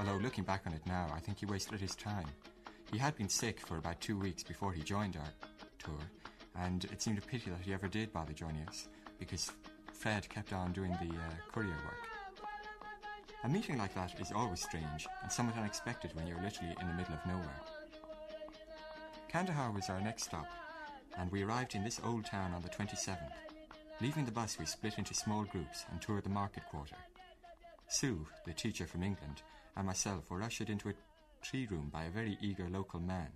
Although 0.00 0.16
looking 0.16 0.42
back 0.42 0.62
on 0.66 0.72
it 0.72 0.84
now, 0.86 1.06
I 1.14 1.20
think 1.20 1.38
he 1.38 1.46
wasted 1.46 1.80
his 1.80 1.94
time. 1.94 2.26
He 2.90 2.98
had 2.98 3.14
been 3.14 3.28
sick 3.28 3.60
for 3.60 3.76
about 3.76 4.00
two 4.00 4.18
weeks 4.18 4.42
before 4.42 4.72
he 4.72 4.82
joined 4.82 5.16
our 5.16 5.48
tour, 5.78 6.00
and 6.58 6.84
it 6.86 7.00
seemed 7.00 7.18
a 7.18 7.20
pity 7.20 7.48
that 7.48 7.60
he 7.60 7.72
ever 7.72 7.86
did 7.86 8.12
bother 8.12 8.32
joining 8.32 8.66
us, 8.66 8.88
because 9.20 9.52
Fred 9.92 10.28
kept 10.28 10.52
on 10.52 10.72
doing 10.72 10.90
the 11.00 11.14
uh, 11.14 11.52
courier 11.52 11.78
work. 11.84 12.08
A 13.44 13.48
meeting 13.48 13.78
like 13.78 13.94
that 13.94 14.20
is 14.20 14.32
always 14.34 14.60
strange 14.60 15.06
and 15.22 15.30
somewhat 15.30 15.58
unexpected 15.58 16.10
when 16.14 16.26
you're 16.26 16.42
literally 16.42 16.74
in 16.80 16.88
the 16.88 16.94
middle 16.94 17.14
of 17.14 17.24
nowhere. 17.24 17.60
Kandahar 19.28 19.70
was 19.70 19.88
our 19.88 20.00
next 20.00 20.24
stop, 20.24 20.48
and 21.16 21.30
we 21.30 21.44
arrived 21.44 21.76
in 21.76 21.84
this 21.84 22.00
old 22.04 22.26
town 22.26 22.52
on 22.52 22.62
the 22.62 22.68
27th. 22.68 23.49
Leaving 24.02 24.24
the 24.24 24.32
bus, 24.32 24.58
we 24.58 24.64
split 24.64 24.96
into 24.96 25.12
small 25.12 25.44
groups 25.44 25.84
and 25.90 26.00
toured 26.00 26.24
the 26.24 26.30
market 26.30 26.64
quarter. 26.70 26.96
Sue, 27.88 28.26
the 28.46 28.52
teacher 28.52 28.86
from 28.86 29.02
England, 29.02 29.42
and 29.76 29.86
myself 29.86 30.30
were 30.30 30.42
ushered 30.42 30.70
into 30.70 30.88
a 30.88 30.94
tree 31.42 31.66
room 31.70 31.90
by 31.92 32.04
a 32.04 32.10
very 32.10 32.38
eager 32.40 32.68
local 32.70 32.98
man. 32.98 33.28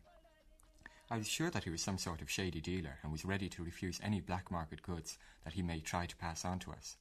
I 1.10 1.18
was 1.18 1.28
sure 1.28 1.50
that 1.50 1.64
he 1.64 1.70
was 1.70 1.82
some 1.82 1.98
sort 1.98 2.22
of 2.22 2.30
shady 2.30 2.62
dealer 2.62 2.98
and 3.02 3.12
was 3.12 3.26
ready 3.26 3.50
to 3.50 3.62
refuse 3.62 4.00
any 4.02 4.22
black 4.22 4.50
market 4.50 4.80
goods 4.80 5.18
that 5.44 5.52
he 5.52 5.60
may 5.60 5.80
try 5.80 6.06
to 6.06 6.16
pass 6.16 6.46
on 6.46 6.60
to 6.60 6.72
us. 6.72 6.96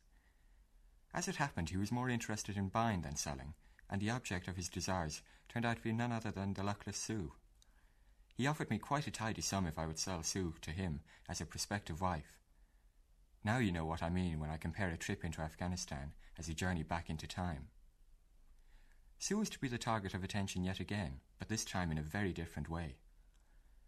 As 1.13 1.29
it 1.29 1.37
happened, 1.37 1.69
he 1.69 1.77
was 1.77 1.91
more 1.91 2.09
interested 2.09 2.57
in 2.57 2.67
buying 2.67 3.03
than 3.03 3.15
selling, 3.15 3.53
and 3.89 4.01
the 4.01 4.09
object 4.09 4.49
of 4.49 4.57
his 4.57 4.67
desires 4.67 5.21
turned 5.47 5.65
out 5.65 5.77
to 5.77 5.83
be 5.83 5.93
none 5.93 6.11
other 6.11 6.31
than 6.31 6.53
the 6.53 6.63
luckless 6.63 6.97
Sue. 6.97 7.31
He 8.35 8.45
offered 8.45 8.69
me 8.69 8.77
quite 8.77 9.07
a 9.07 9.11
tidy 9.11 9.41
sum 9.41 9.67
if 9.67 9.79
I 9.79 9.85
would 9.85 9.99
sell 9.99 10.21
Sue 10.21 10.55
to 10.61 10.71
him 10.71 10.99
as 11.29 11.39
a 11.39 11.45
prospective 11.45 12.01
wife. 12.01 12.42
Now 13.43 13.57
you 13.57 13.71
know 13.71 13.85
what 13.85 14.01
I 14.01 14.09
mean 14.09 14.39
when 14.39 14.49
I 14.49 14.57
compare 14.57 14.89
a 14.89 14.97
trip 14.97 15.25
into 15.25 15.41
Afghanistan 15.41 16.13
as 16.37 16.47
a 16.47 16.53
journey 16.53 16.83
back 16.83 17.09
into 17.09 17.27
time. 17.27 17.67
Sue 19.19 19.37
was 19.37 19.49
to 19.49 19.59
be 19.59 19.67
the 19.67 19.77
target 19.77 20.13
of 20.13 20.23
attention 20.23 20.63
yet 20.63 20.79
again, 20.79 21.19
but 21.39 21.49
this 21.49 21.65
time 21.65 21.91
in 21.91 21.97
a 21.97 22.01
very 22.03 22.31
different 22.31 22.69
way. 22.69 22.97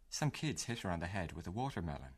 Some 0.10 0.32
kids 0.32 0.64
hit 0.64 0.80
her 0.80 0.92
on 0.92 1.00
the 1.00 1.08
head 1.08 1.34
with 1.34 1.48
a 1.48 1.52
watermelon. 1.52 2.16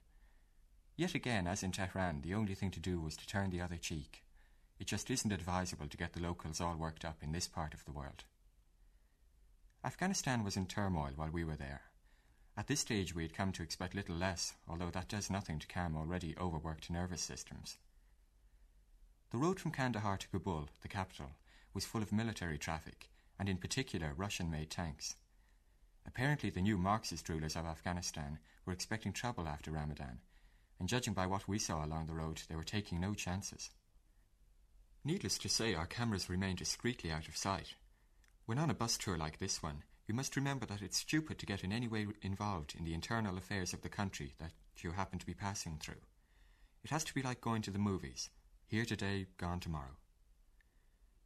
Yet 0.96 1.14
again, 1.14 1.48
as 1.48 1.62
in 1.62 1.72
Tehran, 1.72 2.22
the 2.22 2.34
only 2.34 2.56
thing 2.56 2.72
to 2.72 2.80
do 2.80 3.00
was 3.00 3.16
to 3.18 3.28
turn 3.28 3.52
the 3.52 3.62
other 3.62 3.78
cheek. 3.78 4.24
It 4.80 4.88
just 4.88 5.10
isn't 5.10 5.32
advisable 5.32 5.88
to 5.88 5.98
get 5.98 6.14
the 6.14 6.22
locals 6.22 6.60
all 6.60 6.76
worked 6.76 7.06
up 7.06 7.18
in 7.22 7.32
this 7.32 7.48
part 7.48 7.74
of 7.74 7.86
the 7.86 7.92
world. 7.92 8.24
Afghanistan 9.84 10.44
was 10.44 10.58
in 10.58 10.66
turmoil 10.66 11.12
while 11.16 11.30
we 11.32 11.44
were 11.44 11.56
there. 11.56 11.82
At 12.58 12.66
this 12.66 12.80
stage, 12.80 13.14
we 13.14 13.22
had 13.22 13.36
come 13.36 13.52
to 13.52 13.62
expect 13.62 13.94
little 13.94 14.16
less, 14.16 14.56
although 14.68 14.90
that 14.90 15.08
does 15.08 15.30
nothing 15.30 15.60
to 15.60 15.68
calm 15.68 15.96
already 15.96 16.36
overworked 16.40 16.90
nervous 16.90 17.22
systems. 17.22 17.78
The 19.30 19.38
road 19.38 19.60
from 19.60 19.72
Kandahar 19.72 20.18
to 20.18 20.28
Kabul, 20.30 20.70
the 20.82 20.88
capital, 20.88 21.34
was 21.76 21.86
full 21.86 22.02
of 22.02 22.12
military 22.12 22.58
traffic, 22.58 23.10
and 23.38 23.48
in 23.48 23.58
particular 23.58 24.14
Russian 24.18 24.50
made 24.50 24.72
tanks. 24.72 25.16
Apparently, 26.08 26.50
the 26.50 26.62
new 26.62 26.80
Marxist 26.80 27.30
rulers 27.30 27.56
of 27.56 27.66
Afghanistan 27.66 28.40
were 28.66 28.74
expecting 28.74 29.14
trouble 29.14 29.48
after 29.48 29.70
Ramadan, 29.70 30.20
and 30.80 30.90
judging 30.90 31.14
by 31.14 31.28
what 31.28 31.48
we 31.48 31.60
saw 31.60 31.86
along 31.86 32.08
the 32.08 32.14
road, 32.14 32.42
they 32.50 32.56
were 32.56 32.64
taking 32.64 33.00
no 33.00 33.14
chances. 33.14 33.70
Needless 35.04 35.38
to 35.40 35.50
say, 35.50 35.76
our 35.76 35.86
cameras 35.86 36.28
remained 36.28 36.58
discreetly 36.58 37.12
out 37.12 37.28
of 37.28 37.38
sight. 37.38 37.76
When 38.48 38.58
on 38.58 38.72
a 38.72 38.74
bus 38.74 38.98
tour 38.98 39.18
like 39.18 39.38
this 39.38 39.62
one, 39.62 39.84
you 40.08 40.14
must 40.14 40.38
remember 40.38 40.66
that 40.66 40.82
it's 40.82 40.98
stupid 40.98 41.38
to 41.38 41.46
get 41.46 41.64
in 41.64 41.74
any 41.74 41.88
way 41.88 42.08
involved 42.22 42.74
in 42.78 42.86
the 42.86 42.94
internal 42.94 43.38
affairs 43.38 43.74
of 43.74 43.82
the 43.82 43.90
country 43.90 44.34
that 44.40 44.54
you 44.78 44.92
happen 44.92 45.20
to 45.20 45.26
be 45.26 45.34
passing 45.34 45.78
through. 45.80 46.02
It 46.84 46.92
has 46.92 47.04
to 47.04 47.14
be 47.14 47.22
like 47.22 47.42
going 47.42 47.62
to 47.64 47.72
the 47.72 47.80
movies 47.80 48.30
here 48.68 48.86
today, 48.86 49.28
gone 49.38 49.60
tomorrow. 49.60 49.98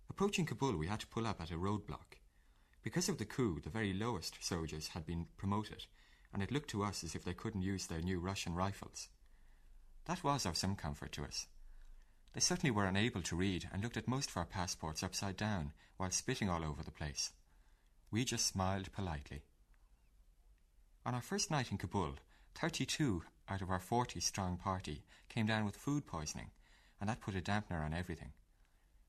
Approaching 0.09 0.45
Kabul, 0.45 0.77
we 0.77 0.87
had 0.87 0.99
to 0.99 1.07
pull 1.07 1.25
up 1.25 1.41
at 1.41 1.51
a 1.51 1.55
roadblock. 1.55 2.17
Because 2.83 3.09
of 3.09 3.17
the 3.17 3.25
coup, 3.25 3.59
the 3.63 3.69
very 3.69 3.93
lowest 3.93 4.43
soldiers 4.43 4.89
had 4.89 5.05
been 5.05 5.27
promoted, 5.37 5.85
and 6.33 6.41
it 6.41 6.51
looked 6.51 6.69
to 6.71 6.83
us 6.83 7.03
as 7.03 7.15
if 7.15 7.23
they 7.23 7.33
couldn't 7.33 7.61
use 7.61 7.87
their 7.87 8.01
new 8.01 8.19
Russian 8.19 8.55
rifles. 8.55 9.09
That 10.05 10.23
was 10.23 10.45
of 10.45 10.57
some 10.57 10.75
comfort 10.75 11.11
to 11.13 11.23
us. 11.23 11.47
They 12.33 12.39
certainly 12.39 12.71
were 12.71 12.85
unable 12.85 13.21
to 13.23 13.35
read 13.35 13.69
and 13.71 13.83
looked 13.83 13.97
at 13.97 14.07
most 14.07 14.29
of 14.29 14.37
our 14.37 14.45
passports 14.45 15.03
upside 15.03 15.37
down 15.37 15.73
while 15.97 16.11
spitting 16.11 16.49
all 16.49 16.63
over 16.63 16.83
the 16.83 16.91
place. 16.91 17.31
We 18.11 18.25
just 18.25 18.45
smiled 18.45 18.91
politely. 18.91 19.43
On 21.05 21.15
our 21.15 21.21
first 21.21 21.49
night 21.49 21.71
in 21.71 21.77
Kabul, 21.77 22.15
32 22.55 23.23
out 23.47 23.61
of 23.61 23.69
our 23.69 23.79
40 23.79 24.19
strong 24.19 24.57
party 24.57 25.03
came 25.29 25.45
down 25.45 25.63
with 25.63 25.77
food 25.77 26.05
poisoning, 26.05 26.51
and 26.99 27.09
that 27.09 27.21
put 27.21 27.35
a 27.35 27.41
dampener 27.41 27.85
on 27.85 27.93
everything. 27.93 28.33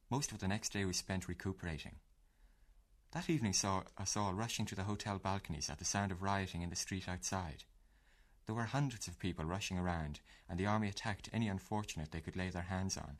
Most 0.09 0.31
of 0.31 0.39
the 0.39 0.47
next 0.47 0.73
day 0.73 0.85
was 0.85 0.99
spent 0.99 1.27
recuperating. 1.27 1.97
That 3.11 3.29
evening 3.29 3.55
saw 3.55 3.83
us 3.99 4.17
all 4.17 4.35
rushing 4.35 4.67
to 4.67 4.77
the 4.77 4.85
hotel 4.85 5.19
balconies 5.19 5.69
at 5.69 5.81
the 5.81 5.85
sound 5.85 6.13
of 6.13 6.23
rioting 6.23 6.63
in 6.63 6.71
the 6.71 6.77
street 6.77 7.09
outside. 7.09 7.65
There 8.47 8.55
were 8.55 8.65
hundreds 8.65 9.09
of 9.09 9.19
people 9.19 9.45
rushing 9.45 9.79
around, 9.79 10.21
and 10.49 10.61
the 10.61 10.67
army 10.67 10.89
attacked 10.89 11.29
any 11.33 11.49
unfortunate 11.49 12.13
they 12.13 12.21
could 12.21 12.37
lay 12.37 12.51
their 12.51 12.63
hands 12.63 12.97
on. 12.97 13.19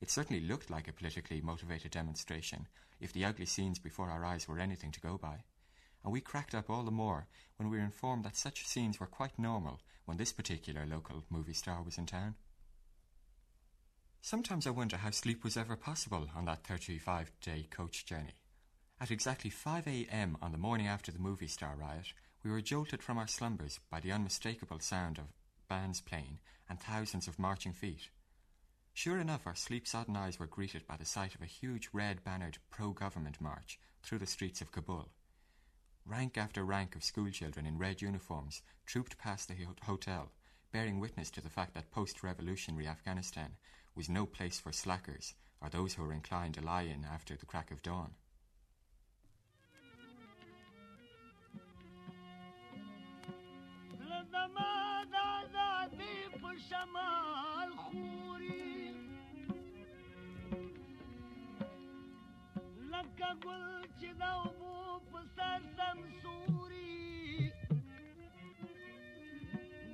It 0.00 0.10
certainly 0.10 0.42
looked 0.42 0.70
like 0.70 0.88
a 0.88 0.92
politically 0.92 1.42
motivated 1.42 1.90
demonstration, 1.92 2.66
if 3.02 3.12
the 3.12 3.24
ugly 3.24 3.46
scenes 3.46 3.78
before 3.78 4.08
our 4.08 4.24
eyes 4.24 4.48
were 4.48 4.58
anything 4.58 4.92
to 4.92 5.00
go 5.00 5.18
by. 5.18 5.44
And 6.04 6.12
we 6.12 6.20
cracked 6.20 6.54
up 6.54 6.70
all 6.70 6.84
the 6.84 6.90
more 6.90 7.26
when 7.56 7.68
we 7.68 7.76
were 7.76 7.84
informed 7.84 8.24
that 8.24 8.36
such 8.36 8.66
scenes 8.66 8.98
were 8.98 9.06
quite 9.06 9.38
normal 9.38 9.80
when 10.04 10.16
this 10.16 10.32
particular 10.32 10.86
local 10.86 11.24
movie 11.28 11.52
star 11.52 11.82
was 11.82 11.98
in 11.98 12.06
town. 12.06 12.34
Sometimes 14.20 14.66
I 14.66 14.70
wonder 14.70 14.96
how 14.96 15.10
sleep 15.10 15.42
was 15.42 15.56
ever 15.56 15.76
possible 15.76 16.28
on 16.34 16.44
that 16.44 16.64
35 16.64 17.32
day 17.40 17.66
coach 17.70 18.06
journey. 18.06 18.34
At 19.00 19.10
exactly 19.10 19.50
5 19.50 19.88
a.m. 19.88 20.38
on 20.40 20.52
the 20.52 20.58
morning 20.58 20.86
after 20.86 21.10
the 21.10 21.18
movie 21.18 21.48
star 21.48 21.74
riot, 21.76 22.12
we 22.44 22.50
were 22.50 22.60
jolted 22.60 23.02
from 23.02 23.18
our 23.18 23.26
slumbers 23.26 23.80
by 23.90 23.98
the 23.98 24.12
unmistakable 24.12 24.78
sound 24.78 25.18
of 25.18 25.24
bands 25.68 26.00
playing 26.00 26.38
and 26.68 26.78
thousands 26.78 27.26
of 27.26 27.38
marching 27.38 27.72
feet. 27.72 28.10
Sure 28.94 29.18
enough, 29.18 29.46
our 29.46 29.54
sleep 29.54 29.86
sodden 29.86 30.16
eyes 30.16 30.38
were 30.38 30.46
greeted 30.46 30.86
by 30.86 30.96
the 30.96 31.04
sight 31.04 31.34
of 31.34 31.42
a 31.42 31.46
huge 31.46 31.88
red 31.92 32.22
bannered 32.22 32.58
pro 32.70 32.92
government 32.92 33.40
march 33.40 33.78
through 34.02 34.18
the 34.18 34.26
streets 34.26 34.60
of 34.60 34.70
Kabul. 34.70 35.08
Rank 36.04 36.36
after 36.36 36.64
rank 36.64 36.94
of 36.94 37.04
schoolchildren 37.04 37.64
in 37.64 37.78
red 37.78 38.02
uniforms 38.02 38.62
trooped 38.86 39.18
past 39.18 39.48
the 39.48 39.56
hotel, 39.82 40.32
bearing 40.72 41.00
witness 41.00 41.30
to 41.30 41.40
the 41.40 41.50
fact 41.50 41.74
that 41.74 41.90
post 41.90 42.22
revolutionary 42.22 42.86
Afghanistan 42.86 43.56
was 43.94 44.08
no 44.08 44.26
place 44.26 44.60
for 44.60 44.72
slackers 44.72 45.34
or 45.60 45.68
those 45.68 45.94
who 45.94 46.02
were 46.02 46.12
inclined 46.12 46.54
to 46.54 46.60
lie 46.60 46.82
in 46.82 47.04
after 47.04 47.36
the 47.36 47.46
crack 47.46 47.70
of 47.70 47.82
dawn. 47.82 48.12
گل 63.31 63.65
چې 63.99 64.09
د 64.21 64.23
اوبو 64.41 64.75
په 65.11 65.19
سر 65.35 65.59
سمسوري 65.77 67.51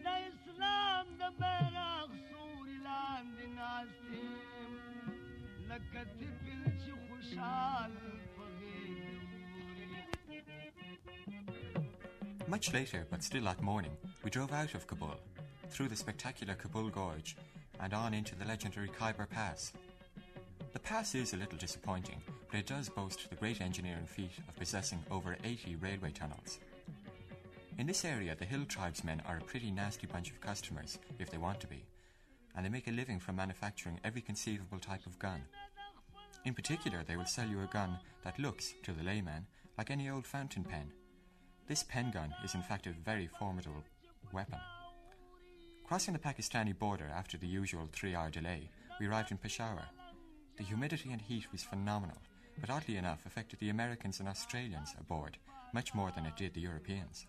د 0.06 0.08
اسلام 0.30 1.06
د 1.22 1.24
بیرغ 1.40 2.10
سوري 2.30 2.78
لاندې 2.88 3.46
ناستې 3.60 4.28
لکه 5.70 6.02
طفل 6.20 6.62
چې 6.82 6.92
خوشحال 7.06 7.94
Much 12.54 12.68
later, 12.74 13.02
but 13.10 13.24
still 13.24 13.46
that 13.46 13.62
morning, 13.62 13.96
we 14.24 14.30
drove 14.30 14.54
out 14.54 14.74
of 14.76 14.86
Kabul, 14.86 15.20
through 15.72 15.88
the 15.88 15.96
spectacular 15.96 16.54
Kabul 16.54 16.90
Gorge, 16.90 17.36
and 17.80 17.94
on 17.94 18.14
into 18.14 18.36
the 18.36 18.46
legendary 18.46 18.90
Khyber 18.90 19.26
Pass, 19.26 19.74
the 20.74 20.80
pass 20.80 21.16
is 21.16 21.34
a 21.34 21.38
little 21.38 21.58
disappointing, 21.58 22.22
but 22.51 22.59
it 22.61 22.67
does 22.67 22.89
boast 22.89 23.29
the 23.29 23.37
great 23.37 23.61
engineering 23.61 24.07
feat 24.07 24.33
of 24.49 24.57
possessing 24.57 25.03
over 25.11 25.37
80 25.45 25.77
railway 25.77 26.11
tunnels. 26.11 26.59
In 27.79 27.87
this 27.87 28.05
area, 28.05 28.35
the 28.35 28.45
hill 28.45 28.65
tribesmen 28.67 29.23
are 29.27 29.39
a 29.39 29.45
pretty 29.45 29.71
nasty 29.71 30.07
bunch 30.07 30.31
of 30.31 30.41
customers, 30.41 30.99
if 31.19 31.31
they 31.31 31.39
want 31.39 31.61
to 31.61 31.67
be, 31.67 31.85
and 32.57 32.65
they 32.65 32.71
make 32.71 32.89
a 32.89 32.93
living 32.93 33.21
from 33.21 33.37
manufacturing 33.37 34.01
every 34.03 34.21
conceivable 34.21 34.79
type 34.79 35.07
of 35.07 35.19
gun. 35.19 35.43
In 36.45 36.55
particular, 36.55 37.05
they 37.07 37.17
will 37.17 37.27
sell 37.27 37.47
you 37.47 37.63
a 37.63 37.67
gun 37.67 37.99
that 38.25 38.39
looks, 38.39 38.75
to 38.83 38.93
the 38.93 39.05
layman, 39.05 39.47
like 39.77 39.91
any 39.91 40.09
old 40.09 40.27
fountain 40.27 40.65
pen. 40.65 40.91
This 41.69 41.85
pen 41.85 42.11
gun 42.11 42.35
is 42.45 42.55
in 42.55 42.63
fact 42.63 42.87
a 42.87 42.91
very 43.05 43.29
formidable 43.39 43.85
weapon. 44.33 44.59
Crossing 45.87 46.15
the 46.15 46.21
Pakistani 46.21 46.77
border 46.77 47.11
after 47.15 47.37
the 47.37 47.47
usual 47.47 47.89
three 47.93 48.15
hour 48.15 48.31
delay, 48.31 48.71
we 48.99 49.07
arrived 49.07 49.31
in 49.31 49.39
Peshawar, 49.39 49.89
the 50.59 50.65
humidity 50.65 51.13
and 51.13 51.23
heat 51.23 51.53
was 51.53 51.63
phenomenal, 51.63 52.19
but 52.61 52.71
oddly 52.71 52.97
enough 52.97 53.25
affected 53.27 53.59
the 53.59 53.71
Americans 53.71 54.21
and 54.21 54.29
Australians 54.29 54.95
aboard 55.01 55.39
much 55.73 55.95
more 55.95 56.11
than 56.11 56.27
it 56.27 56.37
did 56.37 56.55
the 56.55 56.61
Europeans. 56.61 57.27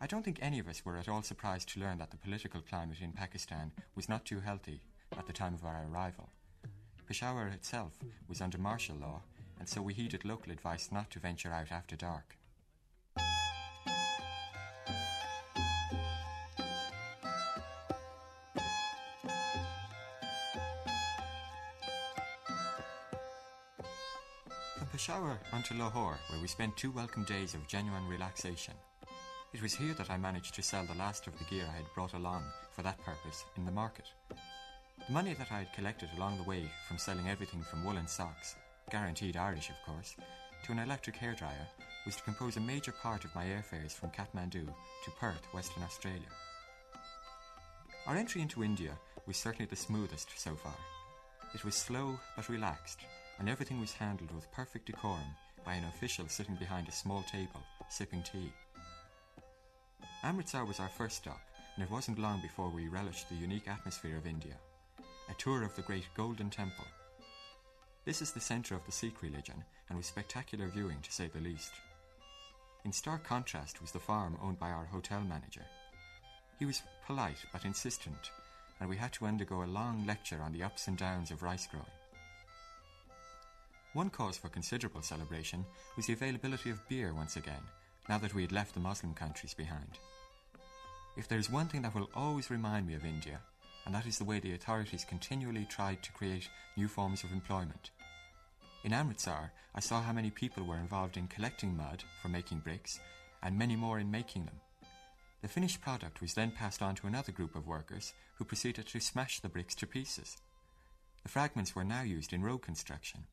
I 0.00 0.06
don't 0.06 0.24
think 0.24 0.38
any 0.40 0.58
of 0.58 0.68
us 0.68 0.84
were 0.84 0.96
at 0.96 1.08
all 1.08 1.22
surprised 1.22 1.68
to 1.70 1.80
learn 1.80 1.98
that 1.98 2.10
the 2.10 2.16
political 2.16 2.62
climate 2.62 3.00
in 3.00 3.12
Pakistan 3.12 3.70
was 3.94 4.08
not 4.08 4.24
too 4.24 4.40
healthy 4.40 4.80
at 5.18 5.26
the 5.26 5.32
time 5.32 5.54
of 5.54 5.64
our 5.64 5.86
arrival. 5.90 6.30
Peshawar 7.06 7.48
itself 7.48 7.98
was 8.28 8.40
under 8.40 8.56
martial 8.56 8.96
law, 8.96 9.20
and 9.58 9.68
so 9.68 9.82
we 9.82 9.92
heeded 9.92 10.24
local 10.24 10.52
advice 10.52 10.90
not 10.90 11.10
to 11.10 11.18
venture 11.18 11.52
out 11.52 11.70
after 11.70 11.96
dark. 11.96 12.36
Peshawar 25.10 25.40
onto 25.52 25.74
Lahore, 25.74 26.20
where 26.28 26.40
we 26.40 26.46
spent 26.46 26.76
two 26.76 26.92
welcome 26.92 27.24
days 27.24 27.54
of 27.54 27.66
genuine 27.66 28.06
relaxation. 28.06 28.74
It 29.52 29.60
was 29.60 29.74
here 29.74 29.92
that 29.94 30.08
I 30.08 30.16
managed 30.16 30.54
to 30.54 30.62
sell 30.62 30.84
the 30.84 30.94
last 30.94 31.26
of 31.26 31.36
the 31.36 31.44
gear 31.46 31.64
I 31.68 31.78
had 31.78 31.92
brought 31.96 32.12
along 32.12 32.44
for 32.70 32.82
that 32.82 33.04
purpose 33.04 33.44
in 33.56 33.64
the 33.64 33.72
market. 33.72 34.04
The 34.28 35.12
money 35.12 35.34
that 35.34 35.50
I 35.50 35.58
had 35.58 35.72
collected 35.72 36.10
along 36.16 36.36
the 36.36 36.48
way 36.48 36.70
from 36.86 36.96
selling 36.96 37.28
everything 37.28 37.60
from 37.60 37.84
woolen 37.84 38.06
socks, 38.06 38.54
guaranteed 38.88 39.36
Irish 39.36 39.68
of 39.68 39.74
course, 39.84 40.14
to 40.64 40.70
an 40.70 40.78
electric 40.78 41.16
hairdryer 41.16 41.66
was 42.06 42.14
to 42.14 42.22
compose 42.22 42.56
a 42.56 42.60
major 42.60 42.92
part 42.92 43.24
of 43.24 43.34
my 43.34 43.46
airfares 43.46 43.90
from 43.90 44.10
Kathmandu 44.10 44.64
to 44.64 45.10
Perth, 45.18 45.44
Western 45.52 45.82
Australia. 45.82 46.30
Our 48.06 48.14
entry 48.14 48.42
into 48.42 48.62
India 48.62 48.92
was 49.26 49.36
certainly 49.36 49.66
the 49.66 49.74
smoothest 49.74 50.38
so 50.38 50.54
far. 50.54 50.76
It 51.52 51.64
was 51.64 51.74
slow 51.74 52.16
but 52.36 52.48
relaxed, 52.48 53.00
and 53.40 53.48
everything 53.48 53.80
was 53.80 53.92
handled 53.92 54.30
with 54.32 54.52
perfect 54.52 54.86
decorum 54.86 55.34
by 55.64 55.74
an 55.74 55.84
official 55.84 56.28
sitting 56.28 56.54
behind 56.56 56.86
a 56.88 56.92
small 56.92 57.22
table, 57.22 57.62
sipping 57.88 58.22
tea. 58.22 58.52
Amritsar 60.22 60.66
was 60.66 60.78
our 60.78 60.88
first 60.88 61.16
stop, 61.16 61.40
and 61.74 61.82
it 61.82 61.90
wasn't 61.90 62.18
long 62.18 62.40
before 62.42 62.68
we 62.68 62.88
relished 62.88 63.28
the 63.28 63.34
unique 63.34 63.66
atmosphere 63.66 64.18
of 64.18 64.26
India. 64.26 64.54
A 65.30 65.34
tour 65.34 65.64
of 65.64 65.74
the 65.74 65.82
great 65.82 66.04
Golden 66.14 66.50
Temple. 66.50 66.84
This 68.04 68.20
is 68.20 68.32
the 68.32 68.40
centre 68.40 68.74
of 68.74 68.84
the 68.84 68.92
Sikh 68.92 69.22
religion, 69.22 69.64
and 69.88 69.96
was 69.96 70.06
spectacular 70.06 70.68
viewing 70.68 70.98
to 71.02 71.12
say 71.12 71.28
the 71.28 71.40
least. 71.40 71.72
In 72.84 72.92
stark 72.92 73.24
contrast 73.24 73.80
was 73.80 73.90
the 73.90 73.98
farm 73.98 74.36
owned 74.42 74.58
by 74.58 74.70
our 74.70 74.84
hotel 74.84 75.22
manager. 75.22 75.64
He 76.58 76.66
was 76.66 76.82
polite 77.06 77.38
but 77.52 77.64
insistent, 77.64 78.30
and 78.80 78.88
we 78.88 78.96
had 78.96 79.12
to 79.14 79.26
undergo 79.26 79.62
a 79.62 79.64
long 79.64 80.06
lecture 80.06 80.40
on 80.42 80.52
the 80.52 80.62
ups 80.62 80.88
and 80.88 80.98
downs 80.98 81.30
of 81.30 81.42
rice 81.42 81.66
growing. 81.66 81.86
One 83.92 84.08
cause 84.08 84.36
for 84.36 84.48
considerable 84.48 85.02
celebration 85.02 85.66
was 85.96 86.06
the 86.06 86.12
availability 86.12 86.70
of 86.70 86.88
beer 86.88 87.12
once 87.12 87.34
again, 87.34 87.62
now 88.08 88.18
that 88.18 88.34
we 88.34 88.42
had 88.42 88.52
left 88.52 88.74
the 88.74 88.80
Muslim 88.80 89.14
countries 89.14 89.52
behind. 89.52 89.98
If 91.16 91.26
there 91.26 91.40
is 91.40 91.50
one 91.50 91.66
thing 91.66 91.82
that 91.82 91.94
will 91.94 92.08
always 92.14 92.52
remind 92.52 92.86
me 92.86 92.94
of 92.94 93.04
India, 93.04 93.40
and 93.84 93.92
that 93.92 94.06
is 94.06 94.16
the 94.16 94.24
way 94.24 94.38
the 94.38 94.54
authorities 94.54 95.04
continually 95.04 95.66
tried 95.68 96.04
to 96.04 96.12
create 96.12 96.48
new 96.76 96.86
forms 96.86 97.24
of 97.24 97.32
employment. 97.32 97.90
In 98.84 98.92
Amritsar, 98.92 99.50
I 99.74 99.80
saw 99.80 100.00
how 100.00 100.12
many 100.12 100.30
people 100.30 100.62
were 100.62 100.78
involved 100.78 101.16
in 101.16 101.26
collecting 101.26 101.76
mud 101.76 102.04
for 102.22 102.28
making 102.28 102.60
bricks, 102.60 103.00
and 103.42 103.58
many 103.58 103.74
more 103.74 103.98
in 103.98 104.08
making 104.08 104.44
them. 104.44 104.60
The 105.42 105.48
finished 105.48 105.80
product 105.80 106.20
was 106.20 106.34
then 106.34 106.52
passed 106.52 106.80
on 106.80 106.94
to 106.96 107.08
another 107.08 107.32
group 107.32 107.56
of 107.56 107.66
workers 107.66 108.12
who 108.36 108.44
proceeded 108.44 108.86
to 108.86 109.00
smash 109.00 109.40
the 109.40 109.48
bricks 109.48 109.74
to 109.76 109.86
pieces. 109.86 110.36
The 111.24 111.28
fragments 111.28 111.74
were 111.74 111.84
now 111.84 112.02
used 112.02 112.32
in 112.32 112.42
road 112.42 112.62
construction. 112.62 113.24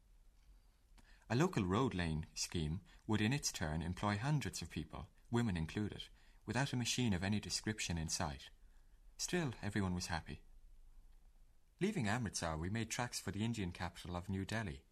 A 1.30 1.36
local 1.36 1.66
road 1.66 1.94
lane 1.94 2.26
scheme 2.36 2.80
would 3.06 3.20
in 3.20 3.34
its 3.34 3.52
turn 3.52 3.82
employ 3.82 4.18
hundreds 4.18 4.62
of 4.62 4.70
people, 4.70 5.10
women 5.30 5.58
included, 5.58 6.04
without 6.46 6.72
a 6.72 6.78
machine 6.78 7.14
of 7.14 7.22
any 7.22 7.42
description 7.42 7.98
in 7.98 8.08
sight. 8.08 8.50
Still, 9.18 9.52
everyone 9.62 9.94
was 9.94 10.08
happy. 10.08 10.40
Leaving 11.82 12.08
Amritsar, 12.08 12.58
we 12.58 12.70
made 12.70 12.90
tracks 12.90 13.20
for 13.20 13.32
the 13.32 13.44
Indian 13.44 13.72
capital 13.72 14.16
of 14.16 14.30
New 14.30 14.46
Delhi. 14.46 14.84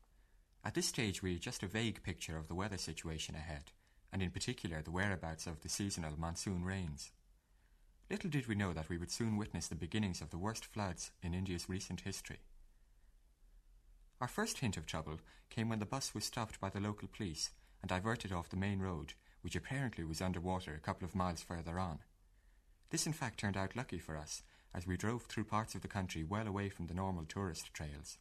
At 0.63 0.73
this 0.73 0.87
stage, 0.87 1.23
we 1.23 1.33
had 1.33 1.41
just 1.41 1.63
a 1.63 1.67
vague 1.67 2.03
picture 2.03 2.37
of 2.37 2.49
the 2.49 2.55
weather 2.55 2.77
situation 2.77 3.35
ahead, 3.35 3.71
and 4.11 4.21
in 4.21 4.31
particular 4.31 4.81
the 4.81 4.91
whereabouts 4.91 5.47
of 5.47 5.61
the 5.61 5.69
seasonal 5.69 6.19
monsoon 6.19 6.65
rains. 6.65 7.11
Little 8.09 8.29
did 8.29 8.47
we 8.47 8.55
know 8.55 8.73
that 8.73 8.89
we 8.89 8.97
would 8.97 9.11
soon 9.11 9.37
witness 9.37 9.67
the 9.67 9.75
beginnings 9.75 10.19
of 10.19 10.31
the 10.31 10.37
worst 10.37 10.65
floods 10.65 11.11
in 11.23 11.33
India's 11.33 11.69
recent 11.69 12.01
history. 12.01 12.39
Our 14.21 14.27
first 14.27 14.59
hint 14.59 14.77
of 14.77 14.85
trouble 14.85 15.19
came 15.49 15.67
when 15.67 15.79
the 15.79 15.85
bus 15.85 16.13
was 16.13 16.23
stopped 16.23 16.59
by 16.59 16.69
the 16.69 16.79
local 16.79 17.07
police 17.07 17.51
and 17.81 17.89
diverted 17.89 18.31
off 18.31 18.49
the 18.49 18.55
main 18.55 18.79
road, 18.79 19.13
which 19.41 19.55
apparently 19.55 20.03
was 20.03 20.21
under 20.21 20.39
water 20.39 20.73
a 20.73 20.79
couple 20.79 21.05
of 21.05 21.15
miles 21.15 21.43
further 21.43 21.77
on. 21.77 21.99
This, 22.89 23.05
in 23.05 23.13
fact, 23.13 23.39
turned 23.39 23.57
out 23.57 23.75
lucky 23.75 23.99
for 23.99 24.17
us, 24.17 24.43
as 24.73 24.87
we 24.87 24.97
drove 24.97 25.23
through 25.23 25.45
parts 25.45 25.75
of 25.75 25.81
the 25.81 25.87
country 25.87 26.23
well 26.23 26.47
away 26.47 26.69
from 26.69 26.87
the 26.87 26.93
normal 26.93 27.25
tourist 27.25 27.73
trails. 27.73 28.17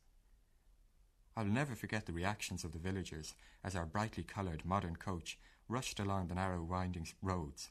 I'll 1.37 1.45
never 1.45 1.75
forget 1.75 2.07
the 2.07 2.13
reactions 2.13 2.65
of 2.65 2.73
the 2.73 2.79
villagers 2.79 3.35
as 3.63 3.75
our 3.75 3.87
brightly 3.87 4.23
coloured 4.23 4.65
modern 4.65 4.97
coach 4.97 5.39
rushed 5.69 5.99
along 5.99 6.29
the 6.29 6.35
narrow 6.35 6.63
winding 6.63 7.09
roads. 7.23 7.71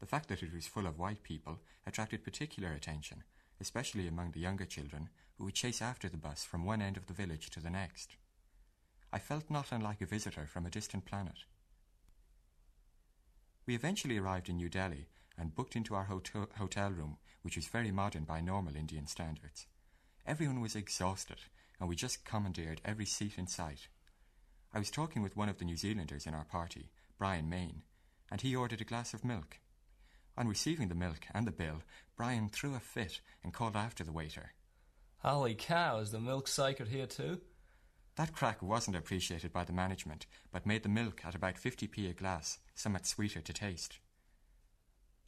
The 0.00 0.06
fact 0.06 0.28
that 0.28 0.42
it 0.42 0.52
was 0.52 0.66
full 0.66 0.86
of 0.86 0.98
white 0.98 1.22
people 1.22 1.60
attracted 1.86 2.24
particular 2.24 2.72
attention, 2.72 3.24
especially 3.62 4.06
among 4.06 4.32
the 4.32 4.40
younger 4.40 4.66
children 4.66 5.08
who 5.38 5.44
would 5.44 5.54
chase 5.54 5.80
after 5.80 6.08
the 6.08 6.18
bus 6.18 6.44
from 6.44 6.66
one 6.66 6.82
end 6.82 6.98
of 6.98 7.06
the 7.06 7.14
village 7.14 7.48
to 7.50 7.60
the 7.60 7.70
next. 7.70 8.16
I 9.12 9.18
felt 9.18 9.50
not 9.50 9.72
unlike 9.72 10.02
a 10.02 10.06
visitor 10.06 10.46
from 10.46 10.66
a 10.66 10.70
distant 10.70 11.06
planet. 11.06 11.44
We 13.64 13.74
eventually 13.74 14.18
arrived 14.18 14.48
in 14.48 14.56
New 14.56 14.68
Delhi 14.68 15.06
and 15.38 15.54
booked 15.54 15.76
into 15.76 15.94
our 15.94 16.04
hotel, 16.04 16.48
hotel 16.58 16.90
room, 16.90 17.18
which 17.42 17.56
was 17.56 17.68
very 17.68 17.92
modern 17.92 18.24
by 18.24 18.40
normal 18.40 18.76
Indian 18.76 19.06
standards. 19.06 19.66
Everyone 20.26 20.60
was 20.60 20.76
exhausted, 20.76 21.38
and 21.78 21.88
we 21.88 21.96
just 21.96 22.24
commandeered 22.24 22.80
every 22.84 23.06
seat 23.06 23.38
in 23.38 23.46
sight. 23.46 23.88
I 24.74 24.78
was 24.78 24.90
talking 24.90 25.22
with 25.22 25.36
one 25.36 25.48
of 25.48 25.58
the 25.58 25.64
New 25.64 25.76
Zealanders 25.76 26.26
in 26.26 26.34
our 26.34 26.44
party, 26.44 26.90
Brian 27.18 27.48
Main, 27.48 27.82
and 28.30 28.40
he 28.40 28.56
ordered 28.56 28.80
a 28.80 28.84
glass 28.84 29.14
of 29.14 29.24
milk. 29.24 29.58
On 30.36 30.48
receiving 30.48 30.88
the 30.88 30.94
milk 30.94 31.26
and 31.34 31.46
the 31.46 31.52
bill, 31.52 31.82
Brian 32.16 32.48
threw 32.48 32.74
a 32.74 32.80
fit 32.80 33.20
and 33.44 33.52
called 33.52 33.76
after 33.76 34.02
the 34.02 34.12
waiter. 34.12 34.52
Holy 35.18 35.54
cow, 35.54 35.98
is 35.98 36.10
the 36.10 36.20
milk 36.20 36.48
sacred 36.48 36.88
here 36.88 37.06
too? 37.06 37.40
That 38.16 38.32
crack 38.32 38.62
wasn't 38.62 38.96
appreciated 38.96 39.52
by 39.52 39.64
the 39.64 39.72
management, 39.72 40.26
but 40.50 40.66
made 40.66 40.82
the 40.82 40.88
milk 40.88 41.22
at 41.24 41.34
about 41.34 41.56
50p 41.56 42.10
a 42.10 42.12
glass 42.12 42.58
somewhat 42.74 43.06
sweeter 43.06 43.40
to 43.40 43.52
taste. 43.52 43.98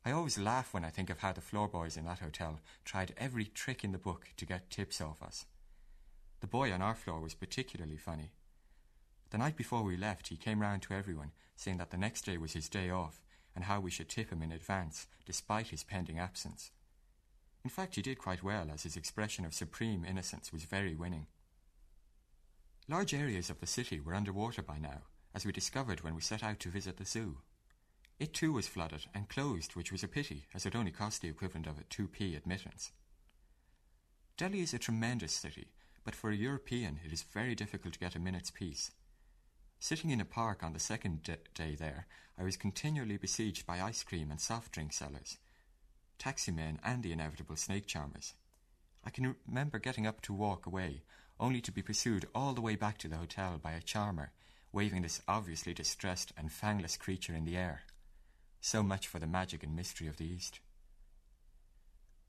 I 0.04 0.10
always 0.10 0.38
laugh 0.38 0.74
when 0.74 0.84
I 0.84 0.90
think 0.90 1.08
of 1.08 1.20
how 1.20 1.32
the 1.32 1.40
floor 1.40 1.66
boys 1.68 1.96
in 1.96 2.04
that 2.04 2.18
hotel 2.18 2.60
tried 2.84 3.14
every 3.16 3.46
trick 3.46 3.84
in 3.84 3.92
the 3.92 3.98
book 3.98 4.28
to 4.36 4.44
get 4.44 4.68
tips 4.68 5.00
off 5.00 5.22
us. 5.22 5.46
The 6.40 6.46
boy 6.46 6.72
on 6.72 6.82
our 6.82 6.94
floor 6.94 7.20
was 7.20 7.34
particularly 7.34 7.96
funny. 7.96 8.32
The 9.30 9.38
night 9.38 9.56
before 9.56 9.82
we 9.82 9.96
left, 9.96 10.28
he 10.28 10.36
came 10.36 10.60
round 10.60 10.82
to 10.82 10.94
everyone, 10.94 11.32
saying 11.56 11.78
that 11.78 11.90
the 11.90 11.96
next 11.96 12.26
day 12.26 12.36
was 12.36 12.52
his 12.52 12.68
day 12.68 12.90
off 12.90 13.23
and 13.54 13.64
how 13.64 13.80
we 13.80 13.90
should 13.90 14.08
tip 14.08 14.30
him 14.30 14.42
in 14.42 14.52
advance, 14.52 15.06
despite 15.24 15.68
his 15.68 15.84
pending 15.84 16.18
absence. 16.18 16.70
In 17.64 17.70
fact, 17.70 17.94
he 17.94 18.02
did 18.02 18.18
quite 18.18 18.42
well, 18.42 18.68
as 18.72 18.82
his 18.82 18.96
expression 18.96 19.44
of 19.44 19.54
supreme 19.54 20.04
innocence 20.04 20.52
was 20.52 20.64
very 20.64 20.94
winning. 20.94 21.26
Large 22.88 23.14
areas 23.14 23.48
of 23.48 23.60
the 23.60 23.66
city 23.66 24.00
were 24.00 24.14
under 24.14 24.32
water 24.32 24.62
by 24.62 24.78
now, 24.78 25.02
as 25.34 25.46
we 25.46 25.52
discovered 25.52 26.02
when 26.02 26.14
we 26.14 26.20
set 26.20 26.42
out 26.42 26.60
to 26.60 26.68
visit 26.68 26.98
the 26.98 27.04
zoo. 27.06 27.38
It 28.18 28.34
too 28.34 28.52
was 28.52 28.68
flooded 28.68 29.06
and 29.14 29.28
closed, 29.28 29.74
which 29.74 29.90
was 29.90 30.04
a 30.04 30.08
pity, 30.08 30.44
as 30.54 30.66
it 30.66 30.76
only 30.76 30.90
cost 30.90 31.22
the 31.22 31.28
equivalent 31.28 31.66
of 31.66 31.78
a 31.78 31.84
2p 31.84 32.36
admittance. 32.36 32.92
Delhi 34.36 34.60
is 34.60 34.74
a 34.74 34.78
tremendous 34.78 35.32
city, 35.32 35.68
but 36.04 36.14
for 36.14 36.30
a 36.30 36.36
European 36.36 37.00
it 37.04 37.12
is 37.12 37.22
very 37.22 37.54
difficult 37.54 37.94
to 37.94 38.00
get 38.00 38.14
a 38.14 38.20
minute's 38.20 38.50
peace. 38.50 38.90
Sitting 39.84 40.08
in 40.08 40.18
a 40.22 40.24
park 40.24 40.62
on 40.62 40.72
the 40.72 40.78
second 40.78 41.28
day 41.52 41.74
there, 41.74 42.06
I 42.38 42.42
was 42.42 42.56
continually 42.56 43.18
besieged 43.18 43.66
by 43.66 43.82
ice 43.82 44.02
cream 44.02 44.30
and 44.30 44.40
soft 44.40 44.72
drink 44.72 44.94
sellers, 44.94 45.36
taxi 46.18 46.52
men, 46.52 46.80
and 46.82 47.02
the 47.02 47.12
inevitable 47.12 47.56
snake 47.56 47.86
charmers. 47.86 48.32
I 49.04 49.10
can 49.10 49.36
remember 49.46 49.78
getting 49.78 50.06
up 50.06 50.22
to 50.22 50.32
walk 50.32 50.64
away, 50.64 51.02
only 51.38 51.60
to 51.60 51.70
be 51.70 51.82
pursued 51.82 52.26
all 52.34 52.54
the 52.54 52.62
way 52.62 52.76
back 52.76 52.96
to 52.96 53.08
the 53.08 53.18
hotel 53.18 53.60
by 53.62 53.72
a 53.72 53.82
charmer, 53.82 54.32
waving 54.72 55.02
this 55.02 55.20
obviously 55.28 55.74
distressed 55.74 56.32
and 56.34 56.48
fangless 56.48 56.98
creature 56.98 57.34
in 57.34 57.44
the 57.44 57.58
air. 57.58 57.82
So 58.62 58.82
much 58.82 59.06
for 59.06 59.18
the 59.18 59.26
magic 59.26 59.62
and 59.62 59.76
mystery 59.76 60.06
of 60.06 60.16
the 60.16 60.24
East. 60.24 60.60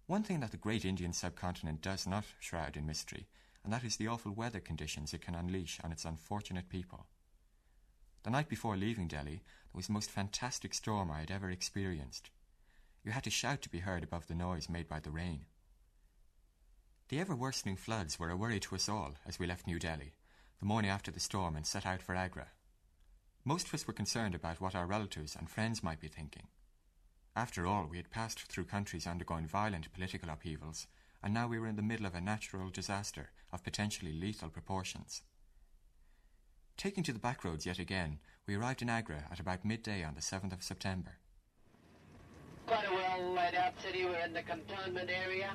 One 0.08 0.24
thing 0.24 0.42
that 0.42 0.52
the 0.52 0.58
great 0.58 0.84
Indian 0.84 1.14
subcontinent 1.14 1.82
does 1.82 2.06
not 2.06 2.26
shroud 2.38 2.76
in 2.76 2.86
mystery, 2.86 3.28
and 3.64 3.72
that 3.72 3.86
is 3.86 3.96
the 3.96 4.10
awful 4.10 4.34
weather 4.34 4.60
conditions 4.60 5.14
it 5.14 5.22
can 5.22 5.36
unleash 5.36 5.80
on 5.86 5.94
its 5.94 6.04
unfortunate 6.04 6.68
people. 6.68 7.06
The 8.26 8.32
night 8.32 8.50
before 8.50 8.76
leaving 8.76 9.08
Delhi, 9.08 9.36
there 9.36 9.76
was 9.76 9.86
the 9.86 9.94
most 9.94 10.10
fantastic 10.10 10.74
storm 10.74 11.12
I 11.12 11.20
had 11.20 11.30
ever 11.30 11.52
experienced. 11.52 12.32
You 13.04 13.12
had 13.12 13.24
to 13.26 13.30
shout 13.30 13.62
to 13.62 13.70
be 13.70 13.82
heard 13.82 14.02
above 14.02 14.26
the 14.26 14.34
noise 14.34 14.68
made 14.68 14.88
by 14.88 15.00
the 15.00 15.12
rain. 15.12 15.46
The 17.10 17.20
ever 17.20 17.36
worsening 17.36 17.76
floods 17.76 18.18
were 18.18 18.32
a 18.32 18.36
worry 18.36 18.60
to 18.62 18.74
us 18.74 18.90
all 18.90 19.14
as 19.28 19.38
we 19.38 19.46
left 19.46 19.68
New 19.68 19.78
Delhi, 19.78 20.16
the 20.60 20.66
morning 20.66 20.90
after 20.90 21.12
the 21.12 21.20
storm, 21.20 21.56
and 21.56 21.68
set 21.68 21.86
out 21.86 22.02
for 22.02 22.16
Agra. 22.16 22.48
Most 23.44 23.68
of 23.68 23.76
us 23.76 23.86
were 23.86 23.94
concerned 23.94 24.34
about 24.34 24.60
what 24.60 24.74
our 24.74 24.88
relatives 24.88 25.36
and 25.36 25.48
friends 25.48 25.84
might 25.84 26.00
be 26.00 26.08
thinking. 26.08 26.48
After 27.36 27.68
all, 27.68 27.86
we 27.86 27.98
had 27.98 28.10
passed 28.10 28.40
through 28.40 28.66
countries 28.66 29.06
undergoing 29.06 29.46
violent 29.46 29.94
political 29.94 30.32
upheavals, 30.32 30.88
and 31.22 31.32
now 31.32 31.48
we 31.48 31.60
were 31.60 31.68
in 31.68 31.76
the 31.76 31.84
middle 31.84 32.08
of 32.08 32.16
a 32.16 32.22
natural 32.22 32.72
disaster 32.72 33.30
of 33.54 33.64
potentially 33.64 34.14
lethal 34.14 34.50
proportions. 34.50 35.22
Taking 36.78 37.04
to 37.04 37.14
the 37.14 37.20
back 37.20 37.44
roads 37.46 37.66
yet 37.66 37.80
again, 37.80 38.20
we 38.48 38.56
arrived 38.56 38.82
in 38.82 38.90
Agra 38.90 39.24
at 39.32 39.40
about 39.40 39.64
midday 39.64 40.04
on 40.04 40.14
the 40.14 40.22
7th 40.22 40.52
of 40.52 40.62
September. 40.62 41.12
Quite 42.68 42.86
a 42.86 42.94
well 42.94 43.34
laid 43.34 43.56
out 43.56 43.74
city. 43.82 44.04
We're 44.04 44.26
in 44.26 44.34
the 44.34 44.42
cantonment 44.42 45.10
area. 45.10 45.52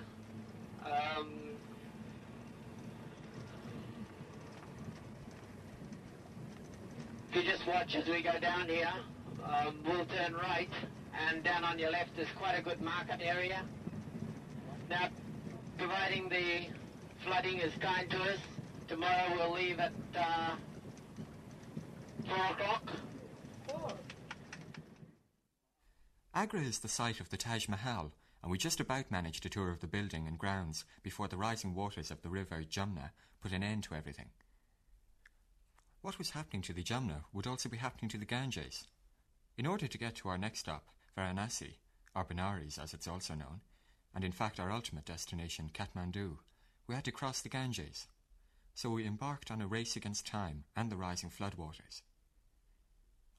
Um, 0.85 1.35
if 7.31 7.37
you 7.37 7.43
just 7.43 7.67
watch 7.67 7.95
as 7.97 8.09
we 8.09 8.23
go 8.23 8.39
down 8.41 8.69
here, 8.69 8.93
um, 9.45 9.77
we'll 9.85 10.07
turn 10.07 10.35
right, 10.35 10.71
and 11.29 11.45
down 11.45 11.65
on 11.65 11.79
your 11.79 11.91
left 11.91 12.19
is 12.19 12.29
quite 12.39 12.55
a 12.59 12.63
good 12.63 12.81
market 12.81 13.21
area. 13.21 13.63
Now, 14.89 15.09
providing 15.77 16.29
the 16.29 16.69
flooding 17.25 17.59
is 17.59 17.73
kind 17.81 18.09
to 18.11 18.17
us, 18.23 18.39
tomorrow 18.89 19.35
we'll 19.37 19.53
leave 19.53 19.79
at 19.81 19.93
uh, 20.17 20.21
4 20.21 20.55
o'clock. 20.57 20.70
Agra 26.33 26.61
is 26.61 26.79
the 26.79 26.89
site 26.89 27.21
of 27.21 27.29
the 27.31 27.37
Taj 27.37 27.69
Mahal, 27.69 28.13
and 28.43 28.51
we 28.51 28.57
just 28.57 28.81
about 28.81 29.11
managed 29.11 29.45
a 29.45 29.49
tour 29.49 29.71
of 29.71 29.81
the 29.81 29.87
building 29.87 30.27
and 30.27 30.39
grounds 30.39 30.85
before 31.03 31.29
the 31.29 31.37
rising 31.37 31.75
waters 31.75 32.11
of 32.11 32.23
the 32.23 32.31
river 32.31 32.63
Jumna 32.63 33.11
put 33.43 33.53
an 33.53 33.63
end 33.63 33.83
to 33.85 33.95
everything. 33.95 34.31
What 36.03 36.19
was 36.19 36.31
happening 36.31 36.63
to 36.63 36.73
the 36.73 36.83
Jumna 36.83 37.25
would 37.33 37.47
also 37.47 37.69
be 37.69 37.77
happening 37.77 38.09
to 38.11 38.19
the 38.19 38.25
Ganges. 38.25 38.87
In 39.59 39.67
order 39.67 39.87
to 39.87 39.99
get 39.99 40.15
to 40.17 40.29
our 40.29 40.39
next 40.39 40.61
stop, 40.61 40.87
Varanasi, 41.19 41.75
or 42.15 42.25
Benares 42.25 42.79
as 42.79 42.95
it's 42.95 43.09
also 43.09 43.35
known, 43.35 43.61
and 44.15 44.25
in 44.25 44.33
fact 44.33 44.59
our 44.59 44.73
ultimate 44.73 45.05
destination, 45.05 45.71
Kathmandu, 45.75 46.39
we 46.87 46.95
had 46.95 47.05
to 47.05 47.13
cross 47.13 47.43
the 47.43 47.49
Ganges. 47.49 48.07
So 48.75 48.89
we 48.89 49.05
embarked 49.05 49.51
on 49.51 49.61
a 49.61 49.67
race 49.67 49.97
against 49.97 50.27
time 50.27 50.65
and 50.75 50.91
the 50.91 50.97
rising 50.97 51.29
floodwaters. 51.29 52.03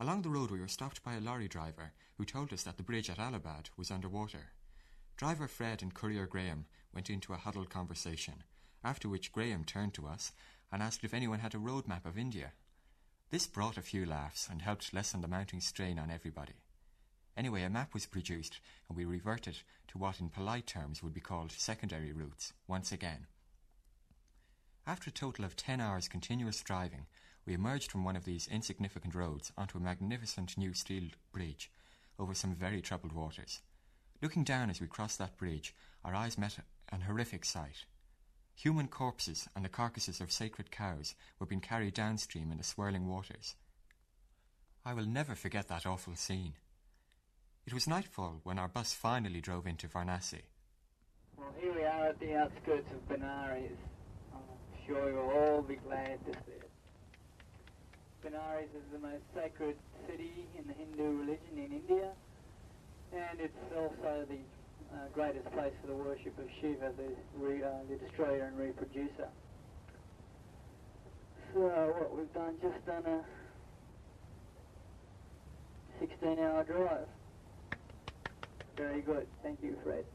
Along 0.02 0.24
the 0.24 0.32
road, 0.32 0.50
we 0.50 0.60
were 0.60 0.68
stopped 0.68 1.04
by 1.04 1.14
a 1.14 1.20
lorry 1.20 1.48
driver 1.48 1.94
who 2.18 2.26
told 2.26 2.52
us 2.52 2.64
that 2.64 2.78
the 2.78 2.82
bridge 2.82 3.08
at 3.08 3.20
Allahabad 3.20 3.70
was 3.78 3.92
underwater. 3.92 4.50
Driver 5.16 5.48
Fred 5.48 5.84
and 5.84 5.94
Courier 5.94 6.26
Graham 6.26 6.66
went 6.92 7.12
into 7.12 7.34
a 7.34 7.38
huddled 7.38 7.70
conversation, 7.70 8.42
after 8.84 9.08
which 9.08 9.32
Graham 9.32 9.64
turned 9.64 9.94
to 9.94 10.08
us 10.08 10.32
and 10.72 10.82
asked 10.82 11.04
if 11.04 11.14
anyone 11.14 11.38
had 11.38 11.54
a 11.54 11.60
road 11.60 11.88
map 11.88 12.08
of 12.08 12.18
India. 12.18 12.54
This 13.30 13.46
brought 13.46 13.78
a 13.78 13.84
few 13.84 14.04
laughs 14.04 14.48
and 14.50 14.64
helped 14.64 14.92
lessen 14.92 15.22
the 15.22 15.28
mounting 15.28 15.62
strain 15.62 16.00
on 16.00 16.10
everybody. 16.10 16.64
Anyway, 17.38 17.62
a 17.62 17.70
map 17.70 17.94
was 17.94 18.08
produced 18.08 18.60
and 18.90 18.98
we 18.98 19.06
reverted 19.06 19.60
to 19.90 20.00
what 20.00 20.20
in 20.20 20.30
polite 20.30 20.66
terms 20.66 21.04
would 21.04 21.14
be 21.14 21.22
called 21.22 21.52
secondary 21.52 22.12
routes 22.12 22.54
once 22.68 22.92
again. 22.92 23.28
After 24.88 25.12
a 25.12 25.14
total 25.14 25.46
of 25.46 25.56
10 25.56 25.80
hours 25.80 26.08
continuous 26.08 26.60
driving, 26.64 27.06
we 27.52 27.56
emerged 27.56 27.92
from 27.92 28.06
one 28.06 28.16
of 28.16 28.24
these 28.24 28.48
insignificant 28.48 29.14
roads 29.14 29.52
onto 29.58 29.78
a 29.78 29.82
magnificent 29.82 30.58
new 30.58 30.74
steel 30.74 31.10
bridge 31.34 31.70
over 32.18 32.34
some 32.34 32.56
very 32.56 32.80
troubled 32.80 33.12
waters. 33.12 33.60
Looking 34.22 34.46
down 34.46 34.70
as 34.70 34.80
we 34.80 34.88
crossed 34.88 35.20
that 35.20 35.36
bridge, 35.36 35.76
our 36.06 36.16
eyes 36.16 36.38
met 36.38 36.60
an 36.94 37.02
horrific 37.02 37.44
sight. 37.44 37.84
Human 38.56 38.88
corpses 38.88 39.50
and 39.54 39.66
the 39.66 39.70
carcasses 39.70 40.22
of 40.22 40.32
sacred 40.32 40.72
cows 40.72 41.14
were 41.40 41.46
being 41.46 41.60
carried 41.60 41.94
downstream 41.94 42.54
in 42.54 42.58
the 42.58 42.64
swirling 42.64 43.10
waters. 43.10 43.58
I 44.86 44.94
will 44.94 45.06
never 45.06 45.36
forget 45.36 45.68
that 45.68 45.86
awful 45.86 46.16
scene. 46.16 46.54
It 47.66 47.74
was 47.74 47.86
nightfall 47.86 48.40
when 48.46 48.60
our 48.60 48.70
bus 48.70 48.94
finally 48.94 49.42
drove 49.42 49.68
into 49.68 49.90
Varanasi. 49.90 50.44
Well, 51.36 51.54
here 51.60 51.74
we 51.74 51.84
are 51.84 52.08
at 52.08 52.20
the 52.22 52.34
outskirts 52.34 52.90
of 52.94 53.10
Benares. 53.10 53.76
I'm 54.34 54.88
sure 54.88 55.12
you'll 55.12 55.32
all 55.32 55.62
be 55.62 55.76
glad 55.76 56.26
to 56.28 56.32
see 56.46 56.54
it. 56.54 56.71
Benares 58.24 58.70
is 58.78 58.86
the 58.94 59.00
most 59.00 59.24
sacred 59.34 59.76
city 60.08 60.46
in 60.58 60.68
the 60.68 60.74
Hindu 60.74 61.26
religion 61.26 61.58
in 61.58 61.72
India, 61.74 62.12
and 63.14 63.40
it's 63.40 63.58
also 63.76 64.26
the 64.30 64.42
uh, 64.94 65.08
greatest 65.14 65.50
place 65.54 65.74
for 65.82 65.88
the 65.88 65.96
worship 65.96 66.38
of 66.38 66.46
Shiva, 66.62 66.92
the, 66.98 67.16
re, 67.36 67.64
uh, 67.64 67.70
the 67.90 67.98
destroyer 67.98 68.46
and 68.46 68.58
reproducer. 68.58 69.30
So 71.54 71.62
what 71.98 72.16
we've 72.16 72.34
done, 72.34 72.56
just 72.62 72.86
done 72.86 73.04
a 73.06 73.22
16-hour 76.04 76.64
drive. 76.66 77.08
Very 78.78 79.02
good. 79.02 79.26
Thank 79.42 79.60
you, 79.64 79.76
Fred. 79.84 80.06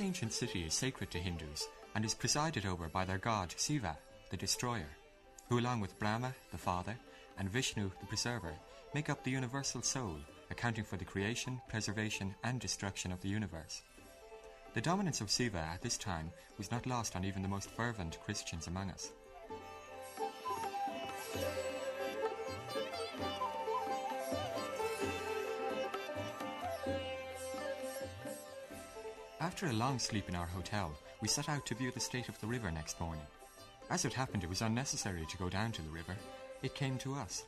This 0.00 0.06
ancient 0.06 0.32
city 0.32 0.64
is 0.64 0.72
sacred 0.72 1.10
to 1.10 1.18
Hindus 1.18 1.68
and 1.94 2.06
is 2.06 2.14
presided 2.14 2.64
over 2.64 2.88
by 2.88 3.04
their 3.04 3.18
god 3.18 3.52
Siva, 3.54 3.98
the 4.30 4.36
destroyer, 4.38 4.88
who, 5.50 5.58
along 5.58 5.80
with 5.80 5.98
Brahma, 5.98 6.34
the 6.52 6.56
father, 6.56 6.96
and 7.36 7.50
Vishnu, 7.50 7.90
the 8.00 8.06
preserver, 8.06 8.54
make 8.94 9.10
up 9.10 9.22
the 9.22 9.30
universal 9.30 9.82
soul, 9.82 10.16
accounting 10.50 10.84
for 10.84 10.96
the 10.96 11.04
creation, 11.04 11.60
preservation, 11.68 12.34
and 12.44 12.58
destruction 12.58 13.12
of 13.12 13.20
the 13.20 13.28
universe. 13.28 13.82
The 14.72 14.80
dominance 14.80 15.20
of 15.20 15.30
Siva 15.30 15.58
at 15.58 15.82
this 15.82 15.98
time 15.98 16.30
was 16.56 16.70
not 16.70 16.86
lost 16.86 17.14
on 17.14 17.26
even 17.26 17.42
the 17.42 17.48
most 17.48 17.70
fervent 17.70 18.18
Christians 18.24 18.68
among 18.68 18.90
us. 18.90 19.12
After 29.40 29.68
a 29.68 29.72
long 29.72 29.98
sleep 29.98 30.28
in 30.28 30.34
our 30.34 30.46
hotel, 30.46 30.92
we 31.22 31.28
set 31.28 31.48
out 31.48 31.64
to 31.64 31.74
view 31.74 31.90
the 31.90 31.98
state 31.98 32.28
of 32.28 32.38
the 32.40 32.46
river 32.46 32.70
next 32.70 33.00
morning. 33.00 33.24
As 33.88 34.04
it 34.04 34.12
happened, 34.12 34.44
it 34.44 34.50
was 34.50 34.60
unnecessary 34.60 35.24
to 35.24 35.36
go 35.38 35.48
down 35.48 35.72
to 35.72 35.80
the 35.80 35.88
river. 35.88 36.14
It 36.62 36.74
came 36.74 36.98
to 36.98 37.14
us. 37.14 37.44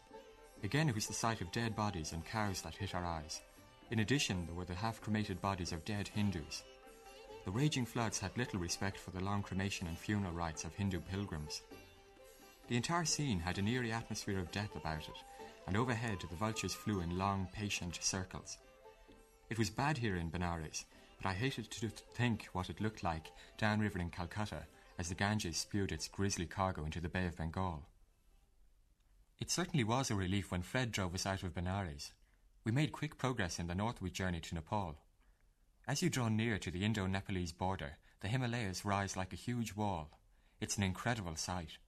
Again, 0.65 0.89
it 0.89 0.95
was 0.95 1.07
the 1.07 1.13
sight 1.13 1.43
of 1.43 1.53
dead 1.53 1.77
bodies 1.77 2.13
and 2.13 2.25
cows 2.25 2.63
that 2.63 2.75
hit 2.75 2.95
our 2.95 3.05
eyes. 3.05 3.43
In 3.91 3.99
addition, 3.99 4.47
there 4.47 4.55
were 4.55 4.65
the 4.65 4.75
half 4.75 5.03
cremated 5.03 5.43
bodies 5.43 5.71
of 5.71 5.85
dead 5.85 6.09
Hindus. 6.09 6.63
The 7.45 7.51
raging 7.51 7.85
floods 7.85 8.19
had 8.19 8.35
little 8.39 8.59
respect 8.59 8.97
for 8.97 9.11
the 9.11 9.23
long 9.23 9.43
cremation 9.43 9.87
and 9.87 9.99
funeral 9.99 10.33
rites 10.33 10.65
of 10.65 10.75
Hindu 10.75 11.01
pilgrims. 11.01 11.61
The 12.69 12.77
entire 12.77 13.05
scene 13.05 13.39
had 13.39 13.59
an 13.59 13.69
eerie 13.69 13.93
atmosphere 13.93 14.39
of 14.39 14.51
death 14.51 14.75
about 14.77 15.09
it, 15.09 15.19
and 15.67 15.77
overhead 15.77 16.21
the 16.23 16.37
vultures 16.37 16.73
flew 16.73 17.01
in 17.01 17.19
long, 17.19 17.49
patient 17.53 17.99
circles. 18.01 18.57
It 19.51 19.59
was 19.59 19.69
bad 19.69 19.99
here 19.99 20.17
in 20.17 20.31
Benares, 20.31 20.87
but 21.23 21.29
I 21.29 21.35
hated 21.35 21.71
to 21.71 21.89
think 21.89 22.49
what 22.53 22.69
it 22.69 22.81
looked 22.81 23.05
like 23.05 23.31
downriver 23.57 24.01
in 24.01 24.11
Calcutta 24.11 24.67
as 24.99 25.09
the 25.09 25.15
Ganges 25.15 25.57
spewed 25.57 25.93
its 25.93 26.09
grisly 26.09 26.47
cargo 26.47 26.85
into 26.85 27.01
the 27.01 27.09
Bay 27.09 27.27
of 27.27 27.37
Bengal. 27.37 27.85
It 29.39 29.51
certainly 29.51 29.85
was 29.85 30.11
a 30.11 30.17
relief 30.17 30.51
when 30.51 30.63
Fred 30.63 30.91
drove 30.91 31.15
us 31.15 31.25
out 31.25 31.45
of 31.45 31.55
Benares. 31.55 32.11
We 32.65 32.73
made 32.73 32.93
quick 32.93 33.19
progress 33.19 33.59
in 33.59 33.69
the 33.69 33.75
northward 33.75 34.13
journey 34.13 34.41
to 34.41 34.55
Nepal. 34.55 34.97
As 35.87 36.03
you 36.03 36.11
draw 36.11 36.29
near 36.29 36.59
to 36.59 36.71
the 36.71 36.85
Indo 36.85 37.07
Nepalese 37.07 37.53
border, 37.53 37.99
the 38.21 38.29
Himalayas 38.29 38.85
rise 38.85 39.17
like 39.17 39.33
a 39.33 39.37
huge 39.37 39.75
wall. 39.75 40.19
It's 40.61 40.77
an 40.77 40.83
incredible 40.83 41.37
sight. 41.37 41.79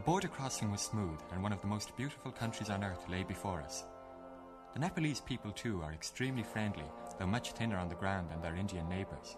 The 0.00 0.06
border 0.06 0.28
crossing 0.28 0.70
was 0.70 0.80
smooth, 0.80 1.20
and 1.30 1.42
one 1.42 1.52
of 1.52 1.60
the 1.60 1.66
most 1.66 1.94
beautiful 1.94 2.32
countries 2.32 2.70
on 2.70 2.82
earth 2.82 3.06
lay 3.10 3.22
before 3.22 3.60
us. 3.60 3.84
The 4.72 4.80
Nepalese 4.80 5.20
people, 5.20 5.52
too, 5.52 5.82
are 5.82 5.92
extremely 5.92 6.42
friendly, 6.42 6.86
though 7.18 7.26
much 7.26 7.52
thinner 7.52 7.76
on 7.76 7.90
the 7.90 7.94
ground 7.94 8.30
than 8.30 8.40
their 8.40 8.56
Indian 8.56 8.88
neighbours. 8.88 9.36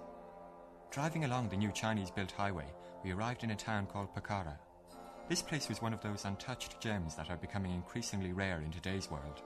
Driving 0.93 1.25
along 1.25 1.49
the 1.49 1.57
new 1.57 1.73
Chinese 1.73 2.13
built 2.13 2.31
highway, 2.31 2.67
we 3.03 3.11
arrived 3.11 3.43
in 3.43 3.51
a 3.51 3.57
town 3.57 3.87
called 3.87 4.15
Pokhara. 4.15 4.57
This 5.29 5.43
place 5.43 5.69
was 5.69 5.83
one 5.83 5.93
of 5.93 6.01
those 6.01 6.27
untouched 6.27 6.81
gems 6.81 7.17
that 7.17 7.29
are 7.29 7.39
becoming 7.39 7.73
increasingly 7.73 8.33
rare 8.33 8.61
in 8.61 8.71
today's 8.71 9.11
world. 9.11 9.43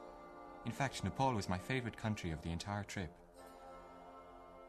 In 0.66 0.72
fact, 0.72 1.02
Nepal 1.02 1.32
was 1.32 1.48
my 1.48 1.56
favourite 1.56 1.96
country 1.96 2.30
of 2.30 2.42
the 2.42 2.52
entire 2.52 2.84
trip. 2.84 3.10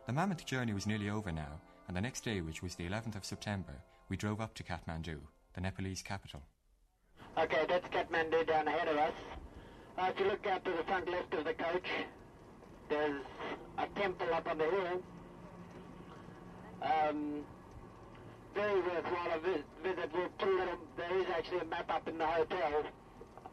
The 0.06 0.14
mammoth 0.14 0.46
journey 0.46 0.72
was 0.72 0.88
nearly 0.88 1.10
over 1.10 1.34
now, 1.34 1.60
and 1.90 1.98
the 1.98 2.00
next 2.00 2.24
day, 2.24 2.40
which 2.40 2.64
was 2.64 2.76
the 2.76 2.88
11th 2.88 3.18
of 3.18 3.26
September, 3.26 3.82
we 4.08 4.16
drove 4.16 4.40
up 4.40 4.54
to 4.54 4.64
Kathmandu, 4.64 5.20
the 5.58 5.62
Nepalese 5.62 6.04
capital. 6.04 6.44
Okay, 7.36 7.66
that's 7.68 7.88
Kathmandu 7.88 8.46
down 8.46 8.68
ahead 8.68 8.88
of 8.88 8.96
us. 8.96 9.14
Uh, 9.98 10.12
if 10.14 10.20
you 10.20 10.28
look 10.28 10.46
out 10.46 10.64
to 10.64 10.72
the 10.72 10.84
front 10.84 11.10
left 11.10 11.34
of 11.34 11.46
the 11.46 11.54
coach, 11.56 11.88
there's 12.90 13.24
a 13.80 13.88
temple 14.00 14.28
up 14.36 14.48
on 14.48 14.60
the 14.60 14.66
hill. 14.66 15.02
Um, 16.84 17.40
very 18.54 18.82
worthwhile 18.82 19.32
a 19.34 19.40
vis- 19.40 19.66
visit. 19.82 20.12
We'll 20.14 20.58
little, 20.58 20.78
there 20.96 21.18
is 21.18 21.26
actually 21.36 21.62
a 21.62 21.66
map 21.66 21.90
up 21.90 22.08
in 22.08 22.20
the 22.20 22.28
hotel 22.28 22.84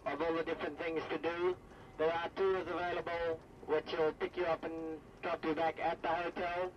of 0.05 0.21
all 0.21 0.35
the 0.35 0.43
different 0.43 0.79
things 0.79 1.01
to 1.09 1.17
do. 1.17 1.57
There 1.97 2.13
are 2.13 2.29
tours 2.37 2.67
available 2.69 3.41
which 3.67 3.91
will 3.99 4.13
pick 4.21 4.37
you 4.37 4.45
up 4.45 4.63
and 4.63 5.01
drop 5.23 5.43
you 5.43 5.55
back 5.55 5.77
at 5.83 6.03
the 6.03 6.09
hotel 6.09 6.71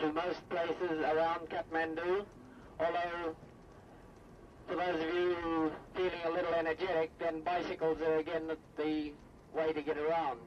to 0.00 0.12
most 0.12 0.40
places 0.50 1.04
around 1.04 1.48
Kathmandu. 1.50 2.24
Although, 2.80 3.36
for 4.68 4.76
those 4.76 4.94
of 4.94 5.14
you 5.14 5.72
feeling 5.94 6.20
a 6.26 6.30
little 6.30 6.54
energetic, 6.54 7.10
then 7.18 7.42
bicycles 7.42 7.98
are 8.00 8.18
again 8.18 8.42
the, 8.76 9.12
way 9.54 9.72
to 9.72 9.82
get 9.82 9.98
around. 9.98 10.40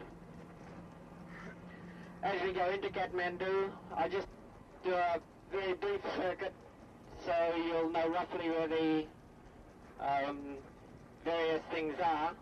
As 2.24 2.41
we 2.41 2.53
go 2.53 2.68
into 2.72 2.89
Kathmandu, 2.89 3.70
I 3.95 4.09
just 4.09 4.28
do 4.84 4.93
a 4.93 5.20
very 5.51 5.74
brief 5.74 6.01
circuit 6.18 6.53
so 7.24 7.34
you'll 7.55 7.91
know 7.91 8.09
roughly 8.09 8.49
where 8.49 8.68
the 8.68 9.05
um, 9.99 10.57
various 11.24 11.61
things 11.72 11.93
are. 12.03 12.34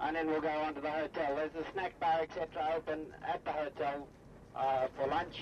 And 0.00 0.16
then 0.16 0.26
we'll 0.26 0.40
go 0.40 0.48
on 0.48 0.74
to 0.74 0.80
the 0.80 0.90
hotel. 0.90 1.36
There's 1.36 1.54
a 1.54 1.72
snack 1.72 1.98
bar, 2.00 2.22
etc., 2.22 2.74
open 2.76 3.06
at 3.26 3.44
the 3.44 3.52
hotel 3.52 4.08
uh, 4.56 4.86
for 4.96 5.08
lunch, 5.08 5.34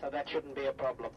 so 0.00 0.10
that 0.10 0.28
shouldn't 0.28 0.54
be 0.54 0.66
a 0.66 0.72
problem. 0.72 1.10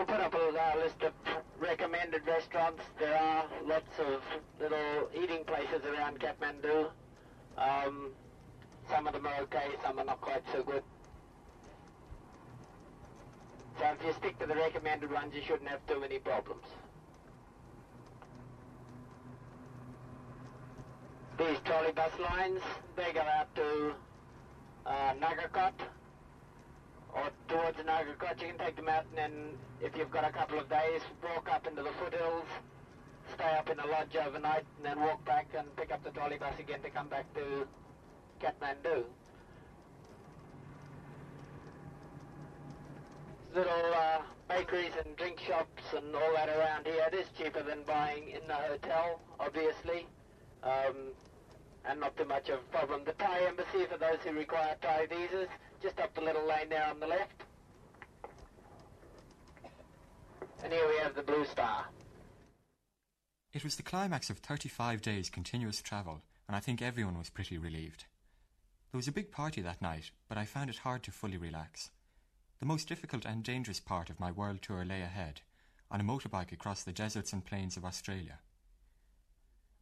We'll 0.00 0.06
put 0.06 0.20
up 0.20 0.32
a 0.32 0.38
uh, 0.38 0.82
list 0.82 1.02
of 1.02 1.12
recommended 1.58 2.26
restaurants. 2.26 2.80
There 2.98 3.14
are 3.14 3.44
lots 3.66 3.98
of 3.98 4.22
little 4.58 5.10
eating 5.14 5.44
places 5.44 5.84
around 5.84 6.18
Kathmandu. 6.18 6.88
Um, 7.58 8.12
some 8.88 9.06
of 9.06 9.12
them 9.12 9.26
are 9.26 9.42
okay, 9.42 9.66
some 9.84 9.98
are 9.98 10.04
not 10.06 10.22
quite 10.22 10.42
so 10.54 10.62
good. 10.62 10.82
So 13.78 13.84
if 13.88 14.06
you 14.06 14.14
stick 14.14 14.38
to 14.38 14.46
the 14.46 14.54
recommended 14.54 15.12
ones, 15.12 15.34
you 15.34 15.42
shouldn't 15.42 15.68
have 15.68 15.86
too 15.86 16.00
many 16.00 16.18
problems. 16.18 16.64
These 21.38 21.58
trolley 21.66 21.92
bus 21.92 22.12
lines, 22.18 22.62
they 22.96 23.12
go 23.12 23.20
out 23.20 23.54
to 23.54 23.92
uh, 24.86 25.12
Nagarkot 25.20 25.74
or 27.14 27.30
towards 27.48 27.78
Nagarkot. 27.78 28.40
You 28.40 28.48
can 28.48 28.58
take 28.58 28.76
them 28.76 28.88
out 28.88 29.04
and 29.10 29.18
then 29.18 29.32
if 29.80 29.96
you've 29.96 30.10
got 30.10 30.24
a 30.24 30.32
couple 30.32 30.58
of 30.58 30.68
days, 30.68 31.00
walk 31.22 31.48
up 31.50 31.66
into 31.66 31.82
the 31.82 31.90
foothills, 31.98 32.46
stay 33.34 33.56
up 33.58 33.68
in 33.70 33.78
a 33.78 33.86
lodge 33.86 34.16
overnight 34.16 34.64
and 34.76 34.84
then 34.84 35.00
walk 35.00 35.24
back 35.24 35.48
and 35.56 35.64
pick 35.76 35.92
up 35.92 36.02
the 36.04 36.10
trolley 36.10 36.38
bus 36.38 36.54
again 36.58 36.80
to 36.82 36.90
come 36.90 37.08
back 37.08 37.32
to 37.34 37.66
Kathmandu. 38.40 39.04
Little 43.54 43.94
uh, 43.94 44.22
bakeries 44.48 44.92
and 45.04 45.16
drink 45.16 45.40
shops 45.40 45.82
and 45.96 46.14
all 46.14 46.32
that 46.34 46.48
around 46.48 46.86
here. 46.86 47.04
It 47.12 47.14
is 47.14 47.26
cheaper 47.36 47.62
than 47.62 47.82
buying 47.86 48.30
in 48.30 48.46
the 48.46 48.54
hotel, 48.54 49.20
obviously, 49.40 50.06
um, 50.62 51.14
and 51.84 51.98
not 51.98 52.16
too 52.16 52.24
much 52.24 52.48
of 52.48 52.60
a 52.60 52.76
problem. 52.76 53.02
The 53.04 53.12
Thai 53.12 53.40
embassy 53.48 53.86
for 53.90 53.98
those 53.98 54.18
who 54.24 54.32
require 54.32 54.76
Thai 54.80 55.06
visas, 55.06 55.48
just 55.82 55.98
up 55.98 56.14
the 56.14 56.20
little 56.20 56.46
lane 56.46 56.68
there 56.68 56.86
on 56.88 57.00
the 57.00 57.06
left. 57.06 57.42
And 60.62 60.72
here 60.72 60.88
we 60.88 60.98
have 60.98 61.14
the 61.14 61.22
Blue 61.22 61.44
Star. 61.46 61.86
It 63.52 63.64
was 63.64 63.76
the 63.76 63.82
climax 63.82 64.30
of 64.30 64.38
35 64.38 65.02
days 65.02 65.30
continuous 65.30 65.80
travel, 65.82 66.22
and 66.46 66.56
I 66.56 66.60
think 66.60 66.82
everyone 66.82 67.18
was 67.18 67.30
pretty 67.30 67.58
relieved. 67.58 68.04
There 68.92 68.98
was 68.98 69.08
a 69.08 69.12
big 69.12 69.32
party 69.32 69.60
that 69.62 69.82
night, 69.82 70.10
but 70.28 70.36
I 70.36 70.44
found 70.44 70.68
it 70.68 70.78
hard 70.78 71.02
to 71.04 71.12
fully 71.12 71.36
relax. 71.36 71.90
The 72.58 72.66
most 72.66 72.88
difficult 72.88 73.24
and 73.24 73.42
dangerous 73.42 73.80
part 73.80 74.10
of 74.10 74.20
my 74.20 74.30
world 74.30 74.60
tour 74.62 74.84
lay 74.84 75.00
ahead, 75.00 75.40
on 75.90 76.00
a 76.00 76.04
motorbike 76.04 76.52
across 76.52 76.82
the 76.82 76.92
deserts 76.92 77.32
and 77.32 77.44
plains 77.44 77.76
of 77.76 77.84
Australia. 77.84 78.38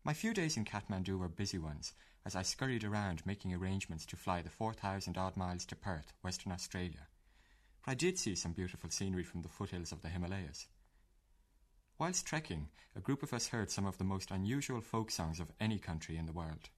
My 0.05 0.15
few 0.15 0.33
days 0.33 0.57
in 0.57 0.65
Kathmandu 0.65 1.19
were 1.19 1.29
busy 1.29 1.59
ones, 1.59 1.93
as 2.29 2.37
I 2.37 2.43
scurried 2.43 2.85
around 2.85 3.25
making 3.25 3.55
arrangements 3.55 4.05
to 4.05 4.15
fly 4.15 4.43
the 4.43 4.51
4,000 4.51 5.17
odd 5.17 5.35
miles 5.35 5.65
to 5.65 5.75
Perth, 5.75 6.13
Western 6.21 6.53
Australia. 6.53 7.07
But 7.83 7.93
I 7.93 7.95
did 7.95 8.19
see 8.19 8.35
some 8.35 8.53
beautiful 8.53 8.91
scenery 8.91 9.23
from 9.23 9.41
the 9.41 9.49
foothills 9.49 9.93
of 9.93 10.03
the 10.03 10.11
Himalayas. 10.11 10.67
Whilst 11.99 12.27
trekking, 12.27 12.69
a 12.95 13.01
group 13.01 13.23
of 13.23 13.33
us 13.33 13.49
heard 13.49 13.71
some 13.71 13.87
of 13.87 13.97
the 13.97 14.05
most 14.05 14.31
unusual 14.31 14.83
folk 14.83 15.11
songs 15.11 15.41
of 15.41 15.53
any 15.59 15.79
country 15.79 16.19
in 16.19 16.27
the 16.27 16.35
world. 16.35 16.69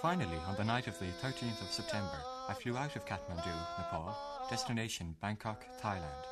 Finally, 0.00 0.38
on 0.48 0.56
the 0.56 0.64
night 0.64 0.86
of 0.86 0.98
the 0.98 1.04
13th 1.22 1.60
of 1.60 1.70
September, 1.70 2.16
I 2.48 2.54
flew 2.54 2.74
out 2.74 2.96
of 2.96 3.04
Kathmandu, 3.04 3.52
Nepal, 3.78 4.16
destination 4.48 5.14
Bangkok, 5.20 5.62
Thailand. 5.78 6.24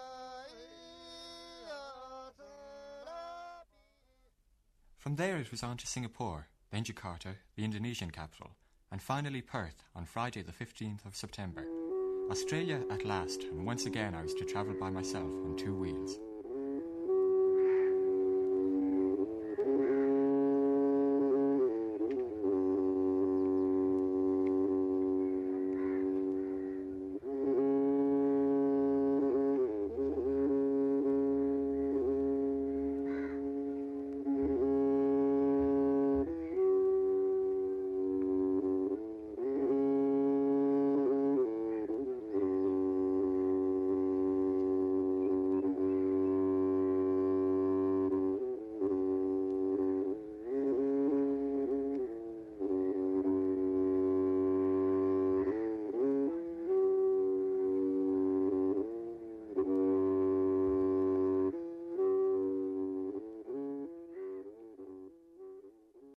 From 4.96 5.16
there 5.16 5.36
it 5.36 5.50
was 5.50 5.62
on 5.62 5.76
to 5.76 5.86
Singapore, 5.86 6.48
then 6.70 6.82
Jakarta, 6.82 7.34
the 7.56 7.64
Indonesian 7.64 8.10
capital, 8.10 8.52
and 8.90 9.02
finally 9.02 9.42
Perth 9.42 9.84
on 9.94 10.06
Friday 10.06 10.40
the 10.40 10.52
15th 10.52 11.04
of 11.04 11.14
September. 11.14 11.66
Australia 12.30 12.80
at 12.90 13.04
last, 13.04 13.42
and 13.42 13.66
once 13.66 13.84
again 13.84 14.14
I 14.14 14.22
was 14.22 14.32
to 14.34 14.46
travel 14.46 14.76
by 14.80 14.88
myself 14.88 15.30
on 15.44 15.56
two 15.58 15.74
wheels. 15.74 16.18